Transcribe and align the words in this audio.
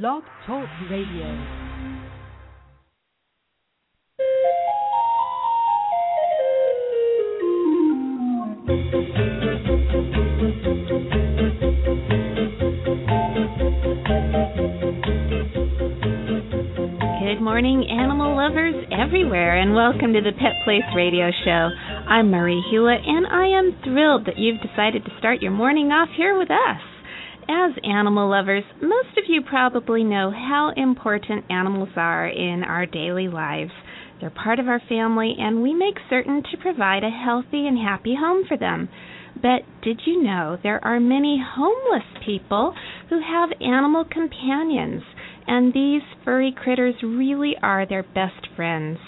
Blog 0.00 0.22
Talk 0.46 0.64
Radio. 0.90 1.26
Good 17.20 17.42
morning, 17.42 17.86
animal 17.90 18.34
lovers 18.34 18.74
everywhere, 18.90 19.58
and 19.58 19.74
welcome 19.74 20.14
to 20.14 20.22
the 20.22 20.32
Pet 20.40 20.52
Place 20.64 20.80
Radio 20.96 21.28
Show. 21.44 21.68
I'm 22.08 22.30
Marie 22.30 22.64
Hulett, 22.72 23.06
and 23.06 23.26
I 23.26 23.58
am 23.58 23.76
thrilled 23.84 24.24
that 24.24 24.38
you've 24.38 24.62
decided 24.62 25.04
to 25.04 25.10
start 25.18 25.42
your 25.42 25.52
morning 25.52 25.88
off 25.88 26.08
here 26.16 26.38
with 26.38 26.50
us. 26.50 26.91
As 27.52 27.72
animal 27.84 28.30
lovers, 28.30 28.64
most 28.80 29.18
of 29.18 29.24
you 29.28 29.42
probably 29.42 30.02
know 30.02 30.30
how 30.30 30.72
important 30.74 31.44
animals 31.50 31.90
are 31.96 32.26
in 32.26 32.64
our 32.64 32.86
daily 32.86 33.28
lives. 33.28 33.72
They're 34.18 34.30
part 34.30 34.58
of 34.58 34.68
our 34.68 34.80
family, 34.88 35.36
and 35.38 35.62
we 35.62 35.74
make 35.74 35.98
certain 36.08 36.42
to 36.42 36.56
provide 36.62 37.04
a 37.04 37.10
healthy 37.10 37.66
and 37.66 37.76
happy 37.76 38.16
home 38.18 38.46
for 38.48 38.56
them. 38.56 38.88
But 39.34 39.64
did 39.82 40.00
you 40.06 40.22
know 40.22 40.56
there 40.62 40.82
are 40.82 40.98
many 40.98 41.44
homeless 41.44 42.06
people 42.24 42.74
who 43.10 43.20
have 43.20 43.50
animal 43.60 44.06
companions? 44.10 45.02
and 45.46 45.72
these 45.72 46.02
furry 46.24 46.54
critters 46.56 46.94
really 47.02 47.54
are 47.62 47.86
their 47.86 48.02
best 48.02 48.46
friends. 48.54 48.98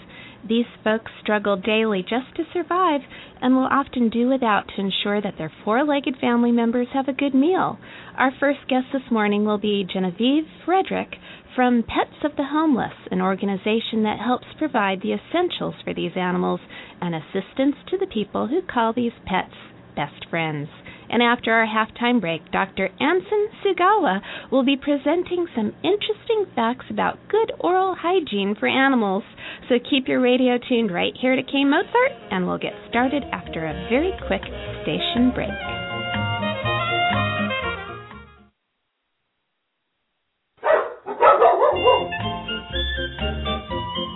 These 0.46 0.66
folks 0.82 1.10
struggle 1.22 1.56
daily 1.56 2.02
just 2.02 2.34
to 2.36 2.44
survive 2.52 3.00
and 3.40 3.56
will 3.56 3.68
often 3.70 4.10
do 4.10 4.28
without 4.28 4.68
to 4.68 4.80
ensure 4.80 5.20
that 5.22 5.38
their 5.38 5.50
four 5.64 5.84
legged 5.84 6.18
family 6.20 6.52
members 6.52 6.88
have 6.92 7.08
a 7.08 7.14
good 7.14 7.34
meal. 7.34 7.78
Our 8.18 8.30
first 8.38 8.60
guest 8.68 8.86
this 8.92 9.10
morning 9.10 9.46
will 9.46 9.56
be 9.56 9.84
Genevieve 9.90 10.46
Frederick 10.64 11.16
from 11.56 11.82
Pets 11.82 12.24
of 12.24 12.36
the 12.36 12.44
Homeless, 12.44 12.92
an 13.10 13.22
organization 13.22 14.02
that 14.02 14.18
helps 14.18 14.46
provide 14.58 15.00
the 15.00 15.14
essentials 15.14 15.76
for 15.82 15.94
these 15.94 16.16
animals 16.16 16.60
and 17.00 17.14
assistance 17.14 17.76
to 17.88 17.96
the 17.96 18.06
people 18.06 18.48
who 18.48 18.60
call 18.60 18.92
these 18.92 19.12
pets 19.24 19.54
best 19.94 20.26
friends. 20.30 20.68
And 21.08 21.22
after 21.22 21.52
our 21.52 21.66
halftime 21.66 22.20
break, 22.20 22.50
Dr. 22.50 22.88
Anson 23.00 23.48
Tsugawa 23.62 24.20
will 24.50 24.64
be 24.64 24.76
presenting 24.76 25.46
some 25.54 25.74
interesting 25.82 26.46
facts 26.54 26.86
about 26.90 27.18
good 27.28 27.52
oral 27.60 27.94
hygiene 27.94 28.54
for 28.58 28.68
animals. 28.68 29.22
So 29.68 29.76
keep 29.78 30.08
your 30.08 30.20
radio 30.20 30.58
tuned 30.58 30.92
right 30.92 31.12
here 31.20 31.36
to 31.36 31.42
K 31.42 31.64
Mozart, 31.64 32.12
and 32.30 32.46
we'll 32.46 32.58
get 32.58 32.74
started 32.88 33.22
after 33.32 33.66
a 33.66 33.88
very 33.88 34.12
quick 34.26 34.42
station 34.82 35.30
break. 35.34 35.73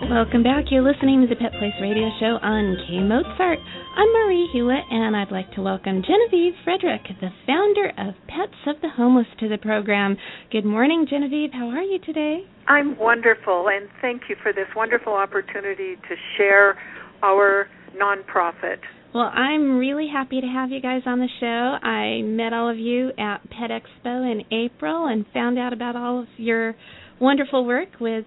Welcome 0.09 0.41
back. 0.41 0.65
You're 0.71 0.81
listening 0.81 1.21
to 1.21 1.27
the 1.27 1.35
Pet 1.35 1.51
Place 1.59 1.77
Radio 1.79 2.09
Show 2.19 2.41
on 2.41 2.77
K 2.87 2.97
Mozart. 2.97 3.59
I'm 3.95 4.11
Marie 4.11 4.49
Hulett, 4.55 4.81
and 4.89 5.15
I'd 5.15 5.31
like 5.31 5.53
to 5.53 5.61
welcome 5.61 6.01
Genevieve 6.01 6.53
Frederick, 6.63 7.03
the 7.21 7.29
founder 7.45 7.89
of 7.95 8.15
Pets 8.27 8.57
of 8.65 8.81
the 8.81 8.89
Homeless, 8.89 9.27
to 9.39 9.47
the 9.47 9.59
program. 9.59 10.17
Good 10.51 10.65
morning, 10.65 11.05
Genevieve. 11.07 11.51
How 11.53 11.69
are 11.69 11.83
you 11.83 11.99
today? 11.99 12.39
I'm 12.67 12.97
wonderful, 12.97 13.67
and 13.69 13.87
thank 14.01 14.23
you 14.29 14.35
for 14.41 14.51
this 14.51 14.65
wonderful 14.75 15.13
opportunity 15.13 15.95
to 15.95 16.15
share 16.37 16.75
our 17.21 17.67
nonprofit. 17.95 18.79
Well, 19.13 19.29
I'm 19.31 19.77
really 19.77 20.07
happy 20.11 20.41
to 20.41 20.47
have 20.47 20.71
you 20.71 20.81
guys 20.81 21.03
on 21.05 21.19
the 21.19 21.29
show. 21.39 21.87
I 21.87 22.23
met 22.23 22.51
all 22.51 22.67
of 22.67 22.79
you 22.79 23.09
at 23.19 23.47
Pet 23.51 23.69
Expo 23.69 24.25
in 24.25 24.41
April 24.51 25.05
and 25.05 25.23
found 25.35 25.59
out 25.59 25.71
about 25.71 25.95
all 25.95 26.21
of 26.21 26.27
your 26.37 26.73
wonderful 27.19 27.63
work 27.63 27.89
with 27.99 28.25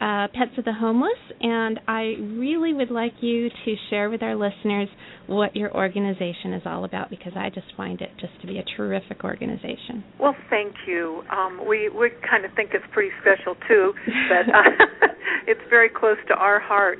uh, 0.00 0.28
Pets 0.32 0.56
of 0.56 0.64
the 0.64 0.72
Homeless, 0.72 1.18
and 1.40 1.78
I 1.86 2.14
really 2.18 2.72
would 2.72 2.90
like 2.90 3.12
you 3.20 3.50
to 3.50 3.74
share 3.90 4.08
with 4.08 4.22
our 4.22 4.34
listeners 4.34 4.88
what 5.26 5.54
your 5.54 5.74
organization 5.76 6.54
is 6.54 6.62
all 6.64 6.84
about 6.84 7.10
because 7.10 7.32
I 7.36 7.50
just 7.50 7.66
find 7.76 8.00
it 8.00 8.10
just 8.18 8.32
to 8.40 8.46
be 8.46 8.58
a 8.58 8.64
terrific 8.76 9.22
organization. 9.24 10.02
Well, 10.18 10.34
thank 10.48 10.74
you. 10.86 11.22
Um, 11.30 11.60
we 11.68 11.88
we 11.88 12.10
kind 12.28 12.44
of 12.44 12.50
think 12.56 12.70
it's 12.72 12.84
pretty 12.92 13.10
special 13.20 13.54
too, 13.68 13.92
but 14.28 14.54
uh, 14.54 15.08
it's 15.46 15.60
very 15.68 15.88
close 15.88 16.16
to 16.28 16.34
our 16.34 16.58
heart. 16.58 16.98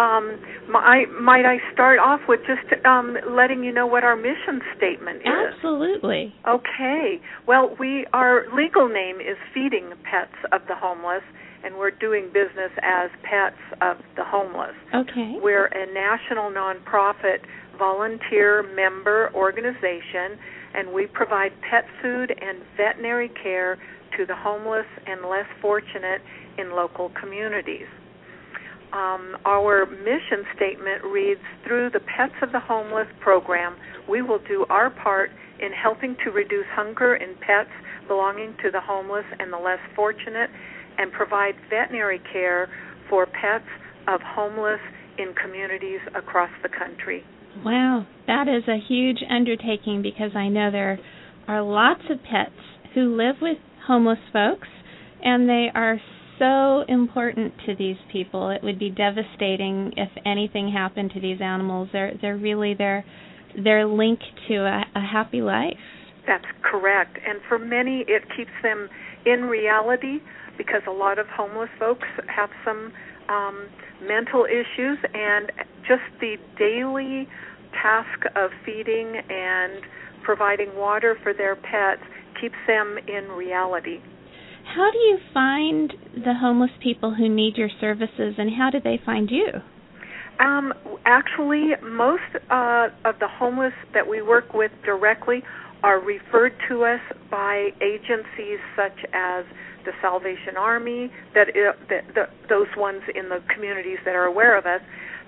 Um, 0.00 0.40
my, 0.70 1.04
might 1.20 1.44
I 1.44 1.58
start 1.74 1.98
off 1.98 2.20
with 2.26 2.40
just 2.48 2.84
um, 2.86 3.18
letting 3.28 3.62
you 3.62 3.70
know 3.70 3.86
what 3.86 4.02
our 4.02 4.16
mission 4.16 4.62
statement 4.76 5.18
is? 5.18 5.28
Absolutely. 5.28 6.32
Okay. 6.48 7.20
Well, 7.46 7.76
we 7.78 8.06
our 8.14 8.46
legal 8.56 8.88
name 8.88 9.16
is 9.16 9.36
Feeding 9.52 9.90
Pets 10.02 10.36
of 10.52 10.62
the 10.68 10.74
Homeless 10.74 11.22
and 11.62 11.76
we're 11.76 11.90
doing 11.90 12.26
business 12.26 12.72
as 12.82 13.10
Pets 13.22 13.60
of 13.82 13.98
the 14.16 14.24
Homeless. 14.24 14.74
Okay. 14.94 15.34
We're 15.42 15.66
a 15.66 15.92
national 15.92 16.50
nonprofit 16.50 17.44
volunteer 17.78 18.62
member 18.74 19.30
organization, 19.34 20.38
and 20.74 20.92
we 20.92 21.06
provide 21.06 21.52
pet 21.68 21.84
food 22.02 22.30
and 22.30 22.58
veterinary 22.76 23.30
care 23.42 23.76
to 24.16 24.26
the 24.26 24.36
homeless 24.36 24.86
and 25.06 25.22
less 25.28 25.46
fortunate 25.60 26.20
in 26.58 26.70
local 26.72 27.10
communities. 27.20 27.86
Um, 28.92 29.36
our 29.44 29.86
mission 29.86 30.44
statement 30.56 31.04
reads 31.04 31.40
Through 31.64 31.90
the 31.90 32.00
Pets 32.00 32.34
of 32.42 32.50
the 32.50 32.60
Homeless 32.60 33.06
program, 33.20 33.76
we 34.08 34.20
will 34.20 34.40
do 34.48 34.66
our 34.68 34.90
part 34.90 35.30
in 35.60 35.70
helping 35.72 36.16
to 36.24 36.30
reduce 36.30 36.66
hunger 36.74 37.14
in 37.14 37.34
pets 37.36 37.70
belonging 38.08 38.56
to 38.64 38.70
the 38.70 38.80
homeless 38.80 39.24
and 39.38 39.52
the 39.52 39.58
less 39.58 39.78
fortunate 39.94 40.50
and 40.98 41.12
provide 41.12 41.54
veterinary 41.68 42.20
care 42.32 42.68
for 43.08 43.26
pets 43.26 43.68
of 44.08 44.20
homeless 44.24 44.80
in 45.18 45.34
communities 45.34 46.00
across 46.16 46.50
the 46.62 46.68
country. 46.68 47.22
Wow, 47.64 48.06
that 48.26 48.48
is 48.48 48.66
a 48.68 48.78
huge 48.88 49.18
undertaking 49.28 50.02
because 50.02 50.34
I 50.34 50.48
know 50.48 50.70
there 50.70 50.98
are 51.46 51.62
lots 51.62 52.02
of 52.10 52.18
pets 52.22 52.58
who 52.94 53.16
live 53.16 53.36
with 53.40 53.58
homeless 53.86 54.18
folks 54.32 54.68
and 55.22 55.48
they 55.48 55.68
are 55.74 56.00
so 56.40 56.82
important 56.88 57.52
to 57.66 57.76
these 57.76 57.96
people. 58.10 58.50
It 58.50 58.64
would 58.64 58.78
be 58.78 58.90
devastating 58.90 59.92
if 59.96 60.10
anything 60.26 60.72
happened 60.72 61.12
to 61.14 61.20
these 61.20 61.40
animals. 61.40 61.88
They're 61.92 62.14
they're 62.20 62.36
really 62.36 62.74
their 62.74 63.04
their 63.62 63.86
link 63.86 64.18
to 64.48 64.56
a, 64.56 64.82
a 64.96 65.00
happy 65.00 65.42
life. 65.42 65.78
That's 66.26 66.50
correct. 66.62 67.18
And 67.24 67.40
for 67.48 67.58
many 67.58 68.04
it 68.08 68.22
keeps 68.36 68.50
them 68.62 68.88
in 69.26 69.42
reality 69.42 70.18
because 70.58 70.82
a 70.88 70.92
lot 70.92 71.18
of 71.18 71.26
homeless 71.28 71.70
folks 71.78 72.08
have 72.34 72.50
some 72.64 72.92
um, 73.28 73.68
mental 74.02 74.44
issues, 74.44 74.98
and 75.14 75.52
just 75.86 76.02
the 76.20 76.36
daily 76.58 77.28
task 77.72 78.26
of 78.36 78.50
feeding 78.64 79.14
and 79.30 79.82
providing 80.22 80.76
water 80.76 81.16
for 81.22 81.32
their 81.32 81.56
pets 81.56 82.02
keeps 82.40 82.56
them 82.66 82.98
in 83.06 83.28
reality. 83.30 84.00
How 84.74 84.88
do 84.92 84.98
you 84.98 85.18
find 85.34 85.92
the 86.14 86.34
homeless 86.34 86.70
people 86.80 87.12
who 87.12 87.28
need 87.28 87.56
your 87.56 87.70
services, 87.80 88.34
and 88.38 88.50
how 88.56 88.70
do 88.70 88.78
they 88.82 89.00
find 89.04 89.28
you? 89.28 89.48
Um, 90.38 90.72
actually, 91.04 91.70
most 91.82 92.22
uh, 92.50 92.88
of 93.04 93.18
the 93.18 93.26
homeless 93.28 93.72
that 93.94 94.08
we 94.08 94.22
work 94.22 94.54
with 94.54 94.70
directly 94.84 95.42
are 95.82 95.98
referred 95.98 96.52
to 96.68 96.84
us 96.84 97.00
by 97.30 97.70
agencies 97.82 98.58
such 98.76 98.96
as 99.12 99.44
the 99.84 99.92
Salvation 100.00 100.56
Army, 100.56 101.10
that, 101.34 101.48
it, 101.48 101.76
that 101.88 102.30
those 102.48 102.68
ones 102.76 103.02
in 103.14 103.28
the 103.28 103.42
communities 103.52 103.98
that 104.04 104.14
are 104.14 104.26
aware 104.26 104.56
of 104.56 104.66
us, 104.66 104.80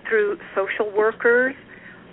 through 0.08 0.38
social 0.54 0.94
workers, 0.94 1.54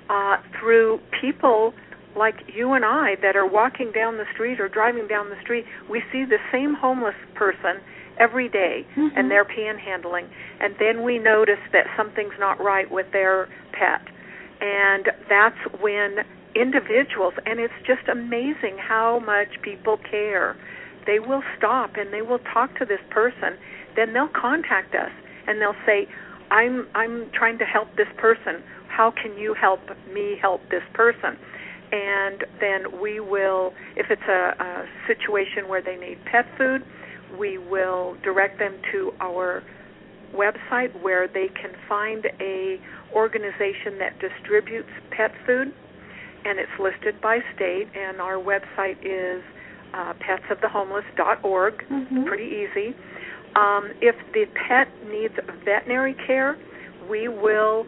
uh, 0.09 0.38
through 0.59 1.00
people 1.22 1.73
like 2.15 2.35
you 2.53 2.73
and 2.73 2.83
I 2.83 3.15
that 3.21 3.35
are 3.35 3.45
walking 3.45 3.91
down 3.91 4.17
the 4.17 4.25
street 4.33 4.59
or 4.59 4.67
driving 4.67 5.07
down 5.07 5.29
the 5.29 5.39
street. 5.41 5.65
We 5.89 6.01
see 6.11 6.25
the 6.25 6.39
same 6.51 6.73
homeless 6.73 7.15
person 7.35 7.81
every 8.17 8.50
day, 8.50 8.85
mm-hmm. 8.97 9.17
and 9.17 9.31
they're 9.31 9.45
panhandling, 9.45 10.27
and 10.59 10.75
then 10.77 11.03
we 11.03 11.19
notice 11.19 11.59
that 11.71 11.85
something's 11.95 12.38
not 12.38 12.59
right 12.59 12.89
with 12.91 13.11
their 13.13 13.47
pet, 13.71 14.01
and 14.59 15.09
that's 15.29 15.57
when 15.79 16.25
individuals 16.56 17.33
and 17.45 17.59
it's 17.59 17.73
just 17.85 18.07
amazing 18.12 18.75
how 18.79 19.19
much 19.19 19.62
people 19.62 19.97
care 20.09 20.57
they 21.09 21.19
will 21.19 21.44
stop 21.57 21.95
and 21.95 22.13
they 22.13 22.21
will 22.21 22.39
talk 22.53 22.77
to 22.77 22.85
this 22.85 23.00
person. 23.09 23.57
Then 23.95 24.13
they'll 24.13 24.27
contact 24.29 24.94
us 24.94 25.12
and 25.47 25.59
they'll 25.59 25.81
say, 25.85 26.07
"I'm 26.51 26.88
I'm 26.94 27.31
trying 27.31 27.57
to 27.57 27.65
help 27.65 27.95
this 27.95 28.07
person. 28.17 28.62
How 28.88 29.09
can 29.12 29.35
you 29.38 29.55
help 29.55 29.81
me 30.13 30.38
help 30.39 30.62
this 30.69 30.83
person?" 30.94 31.38
And 31.91 32.44
then 32.59 33.01
we 33.01 33.19
will, 33.19 33.74
if 33.95 34.07
it's 34.09 34.21
a, 34.27 34.53
a 34.59 34.86
situation 35.07 35.68
where 35.68 35.81
they 35.81 35.95
need 35.95 36.24
pet 36.25 36.45
food, 36.57 36.83
we 37.39 37.57
will 37.57 38.15
direct 38.24 38.59
them 38.59 38.74
to 38.91 39.12
our 39.19 39.63
website 40.36 41.01
where 41.01 41.27
they 41.27 41.47
can 41.47 41.71
find 41.88 42.25
a 42.39 42.80
organization 43.15 43.97
that 43.97 44.13
distributes 44.19 44.89
pet 45.09 45.31
food 45.45 45.74
and 46.45 46.59
it's 46.59 46.71
listed 46.80 47.19
by 47.21 47.39
state 47.56 47.88
and 47.95 48.21
our 48.21 48.36
website 48.36 48.97
is 49.03 49.44
uh, 49.94 50.13
petsofthehomeless.org. 50.21 51.83
Mhm. 51.89 52.25
Pretty 52.27 52.44
easy. 52.45 52.95
Um, 53.56 53.91
if 54.01 54.15
the 54.33 54.45
pet 54.68 54.88
needs 55.09 55.33
veterinary 55.65 56.13
care, 56.13 56.57
we 57.09 57.27
will 57.27 57.88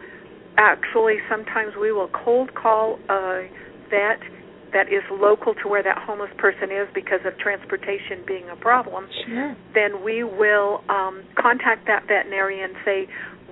actually 0.58 1.18
sometimes 1.30 1.74
we 1.80 1.92
will 1.92 2.08
cold 2.08 2.52
call 2.54 2.98
a 3.08 3.48
vet 3.92 4.24
that 4.72 4.88
is 4.88 5.04
local 5.12 5.52
to 5.60 5.68
where 5.68 5.82
that 5.84 5.98
homeless 6.00 6.32
person 6.38 6.72
is 6.72 6.88
because 6.94 7.20
of 7.28 7.36
transportation 7.36 8.24
being 8.26 8.48
a 8.48 8.56
problem. 8.56 9.04
Sure. 9.28 9.54
Then 9.76 10.02
we 10.02 10.24
will 10.24 10.80
um, 10.88 11.22
contact 11.36 11.86
that 11.86 12.08
veterinarian 12.08 12.72
and 12.72 12.76
say, 12.84 12.98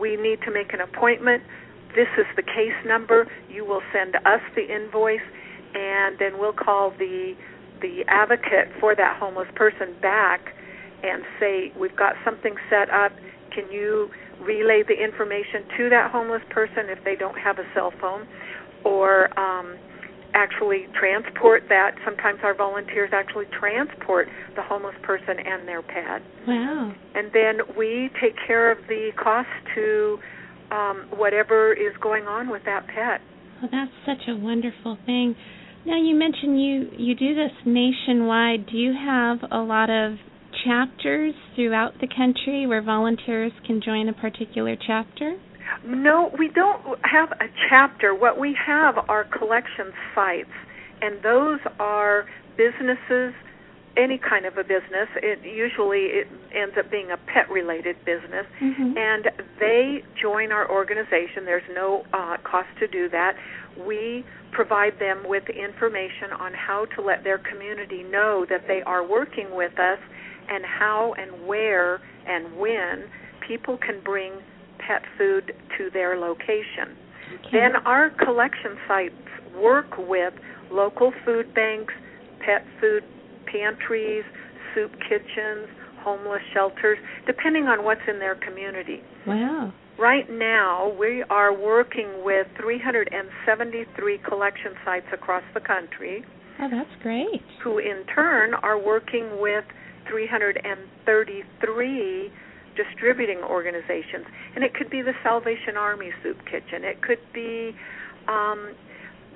we 0.00 0.16
need 0.16 0.40
to 0.48 0.50
make 0.50 0.72
an 0.72 0.80
appointment. 0.80 1.42
This 1.94 2.08
is 2.16 2.24
the 2.36 2.42
case 2.42 2.78
number. 2.86 3.28
You 3.52 3.66
will 3.66 3.82
send 3.92 4.16
us 4.16 4.40
the 4.56 4.64
invoice, 4.64 5.20
and 5.74 6.16
then 6.18 6.38
we'll 6.38 6.56
call 6.56 6.90
the 6.96 7.34
the 7.82 8.04
advocate 8.08 8.68
for 8.78 8.94
that 8.94 9.18
homeless 9.18 9.48
person 9.56 9.96
back 10.02 10.40
and 11.02 11.24
say, 11.40 11.72
we've 11.80 11.96
got 11.96 12.12
something 12.24 12.54
set 12.68 12.90
up. 12.90 13.10
Can 13.54 13.72
you 13.72 14.10
relay 14.40 14.84
the 14.86 15.02
information 15.02 15.64
to 15.76 15.88
that 15.88 16.10
homeless 16.10 16.42
person 16.50 16.88
if 16.88 17.02
they 17.04 17.16
don't 17.16 17.38
have 17.38 17.58
a 17.58 17.64
cell 17.74 17.92
phone, 18.00 18.28
or 18.84 19.28
um, 19.38 19.76
actually 20.34 20.86
transport 20.98 21.64
that? 21.68 21.92
Sometimes 22.04 22.40
our 22.42 22.54
volunteers 22.54 23.10
actually 23.12 23.46
transport 23.58 24.28
the 24.56 24.62
homeless 24.62 24.94
person 25.02 25.36
and 25.38 25.66
their 25.66 25.82
pet 25.82 26.22
Wow. 26.46 26.92
and 27.14 27.30
then 27.32 27.76
we 27.76 28.10
take 28.20 28.34
care 28.46 28.70
of 28.70 28.78
the 28.88 29.10
cost 29.22 29.48
to 29.74 30.18
um, 30.70 31.06
whatever 31.16 31.72
is 31.72 31.92
going 32.00 32.24
on 32.24 32.48
with 32.48 32.62
that 32.64 32.86
pet. 32.86 33.20
Well, 33.60 33.70
that's 33.72 33.92
such 34.06 34.28
a 34.28 34.36
wonderful 34.36 34.96
thing. 35.04 35.34
Now 35.84 35.96
you 36.00 36.14
mentioned 36.14 36.60
you 36.62 36.90
you 36.96 37.14
do 37.14 37.34
this 37.34 37.52
nationwide. 37.66 38.66
Do 38.66 38.76
you 38.76 38.92
have 38.92 39.38
a 39.50 39.58
lot 39.58 39.90
of 39.90 40.18
chapters 40.64 41.34
throughout 41.54 41.94
the 42.00 42.08
country 42.08 42.66
where 42.66 42.82
volunteers 42.82 43.52
can 43.66 43.80
join 43.84 44.08
a 44.08 44.12
particular 44.12 44.76
chapter? 44.76 45.36
No, 45.84 46.30
we 46.38 46.48
don't 46.48 46.98
have 47.04 47.32
a 47.32 47.48
chapter. 47.68 48.14
What 48.14 48.38
we 48.38 48.54
have 48.54 48.96
are 49.08 49.24
collection 49.24 49.92
sites, 50.14 50.50
and 51.02 51.22
those 51.22 51.60
are 51.78 52.26
businesses, 52.56 53.34
any 53.96 54.18
kind 54.18 54.46
of 54.46 54.56
a 54.56 54.62
business. 54.62 55.08
It 55.16 55.40
usually 55.44 56.06
it 56.06 56.28
ends 56.54 56.76
up 56.78 56.90
being 56.90 57.10
a 57.10 57.16
pet-related 57.16 58.04
business, 58.04 58.46
Mhm. 58.60 58.96
and 58.96 59.30
they 59.58 60.04
join 60.20 60.52
our 60.52 60.68
organization. 60.70 61.44
There's 61.44 61.68
no 61.74 62.04
uh, 62.12 62.36
cost 62.44 62.68
to 62.78 62.86
do 62.86 63.08
that. 63.08 63.36
We 63.76 64.24
provide 64.52 64.98
them 64.98 65.24
with 65.26 65.48
information 65.48 66.32
on 66.32 66.52
how 66.54 66.84
to 66.96 67.00
let 67.00 67.24
their 67.24 67.38
community 67.38 68.02
know 68.02 68.44
that 68.46 68.66
they 68.66 68.82
are 68.82 69.02
working 69.02 69.54
with 69.54 69.78
us 69.78 69.98
and 70.48 70.64
how 70.64 71.14
and 71.14 71.46
where 71.46 72.00
and 72.26 72.56
when 72.58 73.04
people 73.40 73.76
can 73.76 74.00
bring 74.00 74.32
pet 74.90 75.02
food 75.16 75.52
to 75.78 75.88
their 75.92 76.16
location. 76.18 76.96
Okay. 77.46 77.50
Then 77.52 77.76
our 77.86 78.10
collection 78.10 78.76
sites 78.88 79.14
work 79.56 79.96
with 79.98 80.34
local 80.72 81.12
food 81.24 81.54
banks, 81.54 81.94
pet 82.44 82.64
food 82.80 83.04
pantries, 83.46 84.24
soup 84.74 84.90
kitchens, 85.08 85.68
homeless 86.02 86.42
shelters, 86.54 86.98
depending 87.26 87.66
on 87.66 87.84
what's 87.84 88.00
in 88.08 88.18
their 88.18 88.34
community. 88.34 89.00
wow. 89.26 89.72
Right 89.98 90.30
now, 90.30 90.94
we 90.98 91.22
are 91.28 91.52
working 91.54 92.24
with 92.24 92.46
373 92.58 94.18
collection 94.26 94.72
sites 94.82 95.04
across 95.12 95.42
the 95.52 95.60
country, 95.60 96.24
Oh, 96.58 96.68
that's 96.70 96.88
great. 97.02 97.42
who 97.62 97.76
in 97.78 98.04
turn 98.14 98.54
are 98.54 98.78
working 98.78 99.38
with 99.40 99.64
333 100.08 102.32
distributing 102.82 103.38
organizations. 103.38 104.26
And 104.54 104.64
it 104.64 104.74
could 104.74 104.90
be 104.90 105.02
the 105.02 105.14
Salvation 105.22 105.76
Army 105.76 106.10
Soup 106.22 106.38
Kitchen, 106.44 106.84
it 106.84 107.02
could 107.02 107.20
be 107.32 107.72
um, 108.28 108.74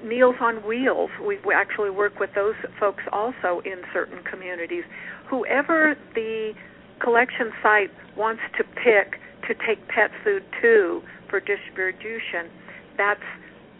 Meals 0.03 0.37
on 0.41 0.57
Wheels. 0.67 1.11
We 1.25 1.39
we 1.47 1.55
actually 1.55 1.91
work 1.91 2.21
with 2.21 2.31
those 2.35 2.55
folks 2.79 3.03
also 3.11 3.63
in 3.65 3.83
certain 3.93 4.23
communities. 4.23 4.85
Whoever 5.31 5.97
the 6.15 6.53
collection 7.01 7.53
site 7.63 7.91
wants 8.17 8.43
to 8.59 8.65
pick 8.65 9.21
to 9.49 9.55
take 9.67 9.87
pet 9.89 10.11
food 10.23 10.45
to 10.61 11.03
for 11.31 11.41
distribution, 11.41 12.51
that's 12.99 13.25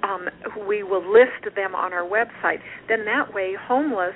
um, 0.03 0.29
we 0.67 0.83
will 0.83 1.05
list 1.05 1.55
them 1.55 1.75
on 1.75 1.93
our 1.93 2.09
website. 2.09 2.61
Then 2.89 3.05
that 3.05 3.35
way, 3.35 3.55
homeless 3.59 4.15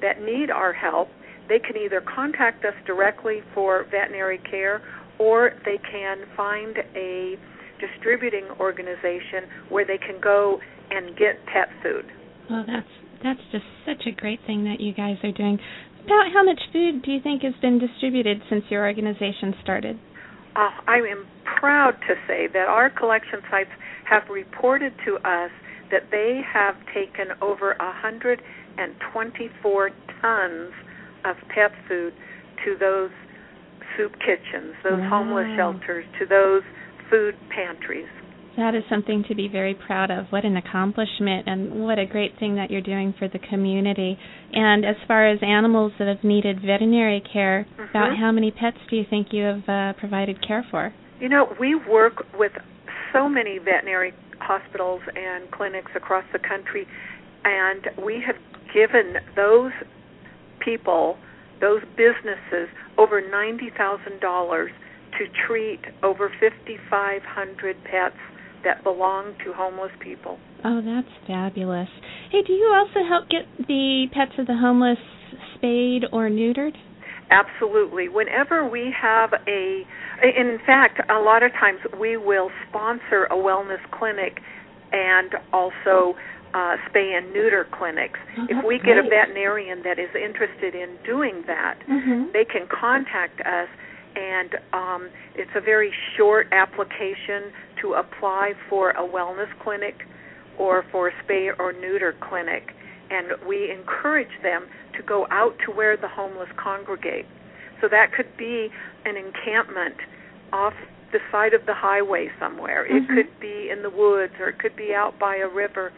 that 0.00 0.22
need 0.22 0.50
our 0.50 0.72
help, 0.72 1.08
they 1.48 1.58
can 1.58 1.76
either 1.76 2.00
contact 2.00 2.64
us 2.64 2.74
directly 2.86 3.40
for 3.54 3.84
veterinary 3.90 4.38
care, 4.50 4.82
or 5.18 5.52
they 5.64 5.78
can 5.90 6.18
find 6.36 6.78
a 6.94 7.36
distributing 7.80 8.46
organization 8.60 9.48
where 9.68 9.84
they 9.84 9.98
can 9.98 10.20
go 10.20 10.60
and 10.90 11.16
get 11.16 11.44
pet 11.46 11.68
food. 11.82 12.04
Well, 12.50 12.64
that's 12.66 12.86
that's 13.22 13.40
just 13.52 13.64
such 13.86 14.06
a 14.06 14.12
great 14.12 14.40
thing 14.46 14.64
that 14.64 14.80
you 14.80 14.92
guys 14.92 15.16
are 15.22 15.32
doing. 15.32 15.58
About 16.04 16.30
how 16.34 16.44
much 16.44 16.60
food 16.72 17.02
do 17.02 17.10
you 17.10 17.20
think 17.22 17.42
has 17.42 17.54
been 17.62 17.78
distributed 17.78 18.42
since 18.50 18.64
your 18.68 18.86
organization 18.86 19.54
started? 19.62 19.98
Uh, 20.54 20.68
I 20.86 20.98
am 20.98 21.26
proud 21.58 21.92
to 22.06 22.14
say 22.28 22.46
that 22.52 22.68
our 22.68 22.90
collection 22.90 23.40
sites 23.50 23.70
have 24.04 24.28
reported 24.28 24.92
to 25.06 25.16
us 25.26 25.50
that 25.90 26.10
they 26.10 26.42
have 26.52 26.76
taken 26.92 27.28
over 27.40 27.74
124 27.78 29.90
tons 30.20 30.74
of 31.24 31.36
pet 31.48 31.72
food 31.88 32.12
to 32.64 32.76
those 32.78 33.10
soup 33.96 34.12
kitchens, 34.18 34.74
those 34.82 35.00
homeless 35.08 35.46
shelters, 35.56 36.04
to 36.18 36.26
those 36.26 36.62
food 37.10 37.34
pantries. 37.54 38.08
That 38.56 38.74
is 38.74 38.84
something 38.88 39.24
to 39.28 39.34
be 39.34 39.48
very 39.48 39.74
proud 39.74 40.10
of. 40.12 40.26
What 40.30 40.44
an 40.44 40.56
accomplishment, 40.56 41.48
and 41.48 41.82
what 41.84 41.98
a 41.98 42.06
great 42.06 42.38
thing 42.38 42.54
that 42.54 42.70
you're 42.70 42.80
doing 42.80 43.12
for 43.18 43.26
the 43.26 43.40
community. 43.40 44.16
And 44.52 44.84
as 44.84 44.94
far 45.08 45.26
as 45.26 45.40
animals 45.42 45.92
that 45.98 46.06
have 46.06 46.22
needed 46.22 46.60
veterinary 46.60 47.20
care, 47.20 47.66
about 47.78 48.12
Mhm. 48.12 48.16
how 48.16 48.30
many 48.30 48.52
pets 48.52 48.78
do 48.88 48.96
you 48.96 49.04
think 49.04 49.32
you 49.32 49.44
have 49.44 49.68
uh, 49.68 49.92
provided 49.94 50.40
care 50.40 50.62
for? 50.70 50.92
You 51.20 51.28
know, 51.28 51.54
we 51.58 51.74
work 51.74 52.26
with 52.38 52.52
so 53.12 53.28
many 53.28 53.58
veterinary 53.58 54.12
hospitals 54.40 55.02
and 55.16 55.50
clinics 55.50 55.90
across 55.96 56.24
the 56.32 56.38
country, 56.38 56.86
and 57.44 57.90
we 57.96 58.20
have 58.20 58.36
given 58.72 59.18
those 59.34 59.72
people, 60.64 61.16
those 61.60 61.80
businesses, 61.96 62.68
over 62.98 63.22
$90,000 63.22 64.68
to 65.18 65.24
treat 65.46 65.80
over 66.02 66.30
5,500 66.40 67.76
pets 67.84 68.16
that 68.64 68.82
belong 68.82 69.34
to 69.44 69.52
homeless 69.52 69.92
people. 70.00 70.38
Oh, 70.64 70.80
that's 70.84 71.08
fabulous. 71.26 71.88
Hey, 72.30 72.42
do 72.46 72.52
you 72.52 72.72
also 72.74 73.06
help 73.06 73.28
get 73.28 73.46
the 73.68 74.06
pets 74.12 74.32
of 74.38 74.46
the 74.46 74.56
homeless 74.56 74.98
spayed 75.54 76.04
or 76.12 76.28
neutered? 76.28 76.72
Absolutely. 77.30 78.08
Whenever 78.08 78.68
we 78.68 78.92
have 79.00 79.30
a, 79.46 79.82
in 80.22 80.58
fact, 80.66 81.00
a 81.10 81.20
lot 81.20 81.42
of 81.42 81.52
times 81.52 81.80
we 81.98 82.16
will 82.16 82.50
sponsor 82.68 83.24
a 83.30 83.34
wellness 83.34 83.82
clinic 83.98 84.40
and 84.92 85.32
also 85.52 86.14
uh, 86.54 86.76
spay 86.88 87.18
and 87.18 87.32
neuter 87.32 87.66
clinics. 87.76 88.18
Oh, 88.38 88.46
if 88.48 88.64
we 88.64 88.78
get 88.78 88.96
a 88.96 89.02
veterinarian 89.02 89.82
that 89.82 89.98
is 89.98 90.08
interested 90.14 90.74
in 90.74 90.96
doing 91.04 91.42
that, 91.46 91.78
Mm-hmm. 91.88 92.30
they 92.32 92.44
can 92.44 92.66
contact 92.70 93.40
us, 93.40 93.68
and 94.16 94.54
um, 94.72 95.10
it's 95.34 95.50
a 95.56 95.60
very 95.60 95.92
short 96.16 96.46
application 96.52 97.50
to 97.82 97.94
apply 97.94 98.52
for 98.70 98.90
a 98.90 99.02
wellness 99.06 99.50
clinic 99.62 100.06
or 100.58 100.84
for 100.92 101.08
a 101.08 101.12
spay 101.24 101.50
or 101.58 101.72
neuter 101.72 102.14
clinic. 102.20 102.70
And 103.10 103.26
we 103.46 103.70
encourage 103.70 104.30
them 104.42 104.66
to 104.96 105.02
go 105.02 105.26
out 105.30 105.56
to 105.66 105.72
where 105.72 105.96
the 105.96 106.08
homeless 106.08 106.48
congregate. 106.56 107.26
So 107.80 107.88
that 107.88 108.12
could 108.16 108.36
be 108.38 108.68
an 109.04 109.16
encampment 109.16 109.96
off 110.52 110.72
the 111.12 111.18
side 111.30 111.52
of 111.54 111.66
the 111.66 111.74
highway 111.74 112.30
somewhere. 112.38 112.86
It 112.86 113.02
Mhm. 113.06 113.14
could 113.14 113.40
be 113.40 113.68
in 113.70 113.82
the 113.82 113.90
woods 113.90 114.34
or 114.40 114.48
it 114.48 114.58
could 114.58 114.76
be 114.76 114.94
out 114.94 115.18
by 115.18 115.36
a 115.36 115.48
river. 115.48 115.92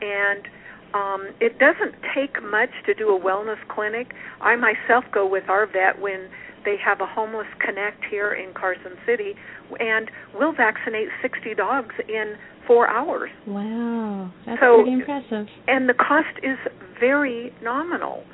And 0.00 0.46
um, 0.94 1.28
it 1.40 1.58
doesn't 1.58 1.94
take 2.14 2.42
much 2.42 2.70
to 2.86 2.94
do 2.94 3.14
a 3.14 3.20
wellness 3.20 3.58
clinic. 3.68 4.12
I 4.40 4.56
myself 4.56 5.04
go 5.12 5.26
with 5.26 5.48
our 5.48 5.66
vet 5.66 6.00
when 6.00 6.28
they 6.64 6.76
have 6.84 7.00
a 7.00 7.06
homeless 7.06 7.46
connect 7.58 8.04
here 8.10 8.32
in 8.32 8.52
Carson 8.52 8.92
City, 9.06 9.34
and 9.78 10.10
we'll 10.34 10.52
vaccinate 10.52 11.08
60 11.22 11.54
dogs 11.54 11.94
in 12.08 12.34
four 12.66 12.88
hours. 12.88 13.30
Wow, 13.46 14.30
that's 14.46 14.60
So- 14.60 14.82
pretty 14.82 14.92
impressive. 14.92 15.48
And 15.68 15.88
the 15.88 15.94
cost 15.94 16.36
is 16.42 16.58
very 16.98 17.52
nominal. 17.62 18.24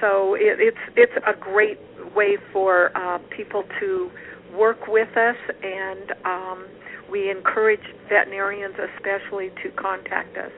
So 0.00 0.34
it, 0.34 0.58
it's 0.58 0.84
it's 0.96 1.12
a 1.24 1.32
great 1.38 1.78
way 2.16 2.36
for 2.52 2.90
uh, 2.96 3.18
people 3.30 3.62
to 3.78 4.10
work 4.52 4.88
with 4.88 5.16
us, 5.16 5.36
and 5.62 6.12
um, 6.24 6.66
we 7.10 7.30
encourage 7.30 7.84
veterinarians 8.08 8.74
especially 8.96 9.50
to 9.62 9.70
contact 9.70 10.36
us. 10.36 10.50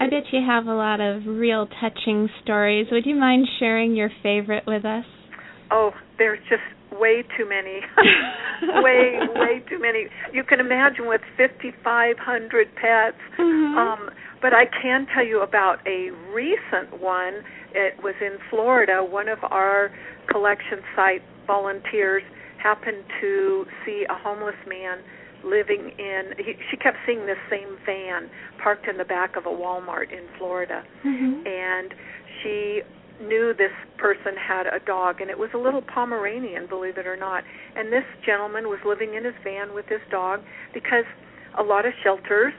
I 0.00 0.08
bet 0.08 0.24
you 0.32 0.40
have 0.46 0.66
a 0.66 0.74
lot 0.74 1.00
of 1.00 1.22
real 1.26 1.68
touching 1.80 2.28
stories. 2.42 2.86
Would 2.90 3.06
you 3.06 3.14
mind 3.14 3.46
sharing 3.58 3.94
your 3.94 4.10
favorite 4.22 4.64
with 4.66 4.84
us? 4.84 5.04
Oh, 5.70 5.92
there's 6.18 6.40
just 6.48 6.62
way 7.00 7.24
too 7.36 7.48
many. 7.48 7.80
way, 8.82 9.18
way 9.34 9.62
too 9.68 9.78
many. 9.80 10.06
You 10.32 10.44
can 10.44 10.60
imagine 10.60 11.06
with 11.08 11.20
5,500 11.36 12.68
pets. 12.74 13.16
Mm-hmm. 13.38 13.78
Um, 13.78 14.10
but 14.40 14.52
I 14.52 14.64
can 14.66 15.06
tell 15.14 15.24
you 15.24 15.42
about 15.42 15.78
a 15.86 16.10
recent 16.34 17.00
one. 17.00 17.42
It 17.74 18.02
was 18.02 18.14
in 18.20 18.38
Florida. 18.50 19.04
One 19.08 19.28
of 19.28 19.38
our 19.44 19.90
collection 20.30 20.80
site 20.94 21.22
volunteers 21.46 22.22
happened 22.62 23.04
to 23.20 23.64
see 23.84 24.04
a 24.08 24.14
homeless 24.14 24.56
man 24.68 24.98
living 25.44 25.92
in 25.98 26.32
he, 26.38 26.54
she 26.70 26.76
kept 26.76 26.96
seeing 27.06 27.26
this 27.26 27.38
same 27.50 27.76
van 27.84 28.30
parked 28.62 28.86
in 28.86 28.96
the 28.96 29.04
back 29.04 29.36
of 29.36 29.46
a 29.46 29.50
Walmart 29.50 30.12
in 30.12 30.24
Florida 30.38 30.82
Mm-hmm. 31.04 31.46
and 31.46 31.94
she 32.42 32.82
knew 33.20 33.52
this 33.56 33.72
person 33.98 34.34
had 34.36 34.66
a 34.66 34.80
dog 34.84 35.20
and 35.20 35.30
it 35.30 35.38
was 35.38 35.50
a 35.54 35.58
little 35.58 35.82
Pomeranian 35.82 36.66
believe 36.66 36.96
it 36.98 37.06
or 37.06 37.16
not 37.16 37.44
and 37.76 37.92
this 37.92 38.04
gentleman 38.24 38.68
was 38.68 38.78
living 38.86 39.14
in 39.14 39.24
his 39.24 39.34
van 39.44 39.74
with 39.74 39.86
his 39.86 40.00
dog 40.10 40.40
because 40.74 41.04
a 41.58 41.62
lot 41.62 41.86
of 41.86 41.92
shelters 42.02 42.52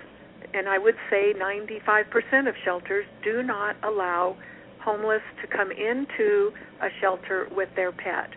and 0.54 0.70
I 0.70 0.78
would 0.78 0.96
say 1.10 1.34
95% 1.34 2.48
of 2.48 2.56
shelters 2.64 3.06
do 3.24 3.42
not 3.42 3.76
allow 3.84 4.38
homeless 4.84 5.22
to 5.42 5.48
come 5.48 5.72
into 5.72 6.52
a 6.82 6.90
shelter 7.02 7.48
with 7.56 7.70
their 7.76 7.92
pet. 7.92 8.30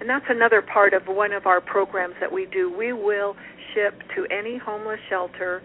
And 0.00 0.08
that's 0.08 0.26
another 0.28 0.62
part 0.62 0.92
of 0.94 1.02
one 1.08 1.32
of 1.32 1.46
our 1.46 1.60
programs 1.60 2.14
that 2.20 2.30
we 2.30 2.46
do. 2.46 2.70
We 2.70 2.92
will 2.92 3.34
ship 3.74 4.02
to 4.14 4.26
any 4.30 4.58
homeless 4.58 5.00
shelter 5.08 5.62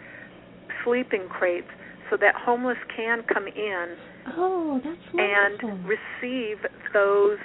sleeping 0.84 1.28
crates 1.30 1.68
so 2.10 2.18
that 2.20 2.36
homeless 2.36 2.78
can 2.96 3.24
come 3.34 3.48
in 3.48 3.96
Oh, 4.38 4.80
that's 4.84 4.98
and 5.18 5.86
receive 5.88 6.58
those 6.94 7.38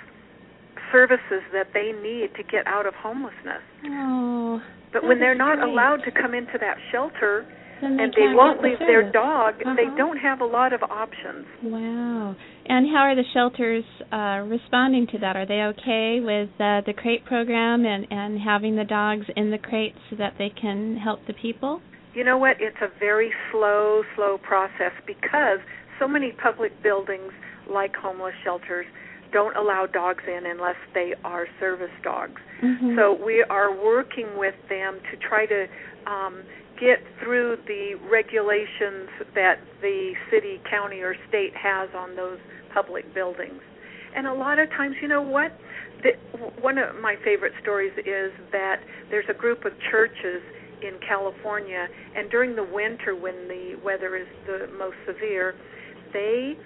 services 0.93 1.43
that 1.53 1.69
they 1.75 1.93
need 1.93 2.31
to 2.37 2.43
get 2.51 2.67
out 2.67 2.87
of 2.87 2.95
homelessness. 2.95 3.63
oh, 3.87 4.61
But 4.93 5.05
when 5.05 5.19
they're 5.19 5.35
not 5.35 5.59
great. 5.59 5.69
allowed 5.71 6.05
to 6.05 6.11
come 6.13 6.35
into 6.35 6.57
that 6.61 6.77
shelter 6.93 7.47
then 7.81 7.97
they 7.97 8.05
and 8.05 8.13
they 8.15 8.35
won't 8.35 8.61
the 8.63 8.69
leave 8.69 8.79
their 8.79 9.11
dog, 9.11 9.55
they 9.59 9.87
Uh-huh. 9.87 9.97
don't 9.97 10.19
have 10.19 10.41
a 10.41 10.45
lot 10.45 10.73
of 10.73 10.83
options. 10.83 11.47
Wow. 11.63 12.35
And 12.67 12.87
how 12.91 13.03
are 13.09 13.15
the 13.15 13.25
shelters 13.33 13.85
uh, 14.13 14.45
responding 14.47 15.07
to 15.13 15.19
that? 15.19 15.37
Are 15.37 15.47
they 15.47 15.63
okay 15.73 16.21
with 16.21 16.51
uh, 16.61 16.83
the 16.87 16.93
crate 16.95 17.25
program 17.25 17.87
and, 17.87 18.07
and 18.11 18.39
having 18.41 18.77
the 18.77 18.85
dogs 18.85 19.27
in 19.37 19.51
the 19.51 19.59
crates 19.59 19.99
so 20.11 20.17
that 20.17 20.35
they 20.39 20.51
can 20.51 20.97
help 20.97 21.27
the 21.27 21.33
people? 21.33 21.81
You 22.15 22.25
know 22.25 22.37
what? 22.37 22.57
It's 22.61 22.77
a 22.83 22.89
very 22.99 23.33
slow, 23.51 24.03
slow 24.17 24.39
process 24.39 24.93
because 25.07 25.61
so 25.99 26.07
many 26.09 26.33
public 26.33 26.73
buildings, 26.83 27.33
like 27.71 27.95
homeless 27.97 28.35
shelters, 28.45 28.87
don't 29.33 29.57
allow 29.57 29.87
dogs 29.87 30.25
in 30.27 30.47
unless 30.47 30.77
they 30.95 31.13
are 31.25 31.47
service 31.61 31.93
dogs. 32.03 32.41
Mm-hmm. 32.63 32.97
So 32.97 33.13
we 33.25 33.45
are 33.49 33.71
working 33.75 34.27
with 34.37 34.55
them 34.69 35.01
to 35.11 35.17
try 35.29 35.47
to 35.47 35.67
um, 36.07 36.43
get 36.81 36.99
through 37.23 37.59
the 37.67 37.95
regulations 38.11 39.09
that 39.35 39.59
the 39.81 40.13
city, 40.31 40.61
county, 40.71 41.01
or 41.01 41.15
state 41.29 41.55
has 41.57 41.89
on 41.97 42.17
those 42.17 42.39
public 42.73 43.13
buildings. 43.15 43.61
And 44.15 44.27
a 44.27 44.33
lot 44.33 44.59
of 44.59 44.69
times, 44.71 44.97
you 45.03 45.09
know 45.09 45.23
what? 45.23 45.53
The, 46.03 46.13
one 46.61 46.79
of 46.79 46.95
my 47.01 47.17
favorite 47.25 47.53
stories 47.61 47.93
is 47.99 48.33
that 48.53 48.77
there's 49.11 49.29
a 49.29 49.35
group 49.35 49.65
of 49.65 49.73
churches 49.91 50.43
in 50.83 50.99
California, 51.07 51.89
and 52.17 52.31
during 52.31 52.55
the 52.55 52.63
winter 52.63 53.17
when 53.17 53.49
the 53.49 53.79
weather 53.85 54.17
is 54.17 54.29
the 54.47 54.69
most 54.79 54.97
severe, 55.07 55.55
they 56.13 56.57